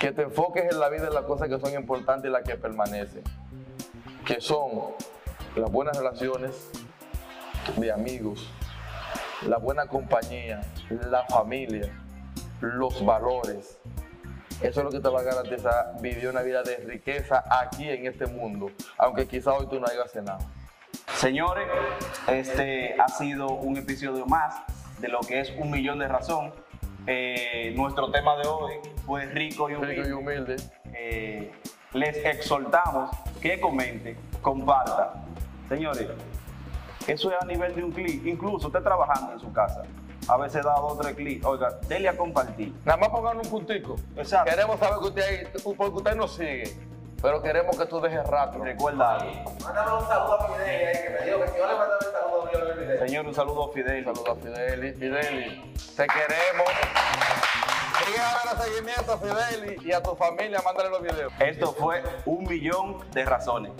que 0.00 0.12
te 0.12 0.22
enfoques 0.22 0.64
en 0.72 0.80
la 0.80 0.88
vida 0.88 1.08
en 1.08 1.14
las 1.14 1.24
cosas 1.24 1.48
que 1.48 1.60
son 1.60 1.74
importantes 1.74 2.30
y 2.30 2.32
las 2.32 2.42
que 2.42 2.56
permanecen. 2.56 3.22
Que 4.26 4.40
son 4.40 4.94
las 5.54 5.70
buenas 5.70 5.96
relaciones 5.96 6.70
de 7.76 7.92
amigos, 7.92 8.50
la 9.46 9.58
buena 9.58 9.86
compañía, 9.86 10.62
la 11.10 11.24
familia, 11.26 11.92
los 12.62 13.04
valores. 13.04 13.78
Eso 14.62 14.80
es 14.80 14.84
lo 14.84 14.90
que 14.90 15.00
te 15.00 15.08
va 15.10 15.20
a 15.20 15.22
garantizar 15.22 15.94
vivir 16.00 16.28
una 16.28 16.40
vida 16.40 16.62
de 16.62 16.78
riqueza 16.78 17.44
aquí 17.50 17.88
en 17.88 18.06
este 18.06 18.24
mundo, 18.24 18.70
aunque 18.96 19.26
quizá 19.26 19.52
hoy 19.52 19.66
tú 19.66 19.78
no 19.80 19.86
hayas 19.86 20.10
cenado. 20.10 20.40
Señores, 21.16 21.68
este 22.26 22.96
ha 22.98 23.08
sido 23.08 23.48
un 23.48 23.76
episodio 23.76 24.24
más 24.24 24.62
de 24.98 25.08
lo 25.08 25.20
que 25.20 25.40
es 25.40 25.52
un 25.58 25.70
millón 25.70 25.98
de 25.98 26.08
razón. 26.08 26.52
Eh, 27.06 27.72
nuestro 27.76 28.10
tema 28.10 28.36
de 28.36 28.46
hoy 28.46 28.74
fue 29.06 29.26
rico 29.26 29.68
y 29.70 29.74
Rico 29.74 30.08
y 30.08 30.12
humilde. 30.12 30.14
humilde. 30.14 30.56
Eh, 30.94 31.52
les 31.92 32.16
exhortamos 32.24 33.10
que 33.40 33.58
comenten, 33.60 34.16
compartan. 34.42 35.08
Señores, 35.68 36.06
eso 37.06 37.30
es 37.32 37.42
a 37.42 37.46
nivel 37.46 37.74
de 37.74 37.84
un 37.84 37.92
clic. 37.92 38.24
Incluso 38.26 38.68
usted 38.68 38.80
trabajando 38.82 39.32
en 39.32 39.40
su 39.40 39.52
casa, 39.52 39.82
A 40.28 40.36
veces 40.36 40.62
da 40.64 40.74
dos 40.74 40.92
o 40.92 40.96
tres 40.98 41.14
clics. 41.14 41.44
Oiga, 41.44 41.70
dele 41.88 42.08
a 42.08 42.16
compartir. 42.16 42.72
Nada 42.84 42.98
más 42.98 43.08
pongan 43.08 43.38
un 43.38 43.46
puntico. 43.50 43.96
Exacto. 44.16 44.50
Queremos 44.50 44.78
saber 44.78 44.98
que 45.00 45.06
usted, 45.06 45.62
porque 45.64 45.96
usted 45.96 46.14
nos 46.14 46.34
sigue, 46.36 46.64
pero 47.22 47.42
queremos 47.42 47.76
que 47.76 47.86
tú 47.86 48.00
dejes 48.00 48.26
rastro. 48.26 48.64
Recuerda 48.64 49.16
algo. 49.16 49.52
Mándame 49.62 49.92
un 49.96 50.06
saludo 50.06 50.34
a 50.34 50.46
Fidel 50.46 50.86
ahí, 50.86 51.02
que 51.02 51.10
me 51.10 51.26
dijo 51.26 51.40
que 51.40 51.48
si 51.48 51.58
yo 51.58 51.66
le 51.66 51.76
mando 51.76 51.94
el 52.00 52.12
saludo 52.12 52.44
mío 52.46 52.64
en 52.64 52.70
el 52.70 52.78
video. 52.78 53.06
Señor, 53.06 53.26
un 53.26 53.34
saludo 53.34 53.70
a 53.70 53.72
Fidel. 53.72 54.04
Saludos 54.04 54.28
a 54.28 54.34
Fideli. 54.36 54.92
Fideli, 54.94 55.74
te 55.96 56.06
queremos. 56.06 56.68
Sigue 58.04 58.18
ahora 58.18 58.62
seguimiento 58.62 59.12
a 59.12 59.18
Fideli 59.18 59.76
y 59.86 59.92
a 59.92 60.02
tu 60.02 60.16
familia, 60.16 60.60
mándale 60.64 60.90
los 60.90 61.02
videos. 61.02 61.32
Esto 61.38 61.72
fue 61.72 62.02
un 62.24 62.44
millón 62.44 62.98
de 63.10 63.24
razones. 63.24 63.72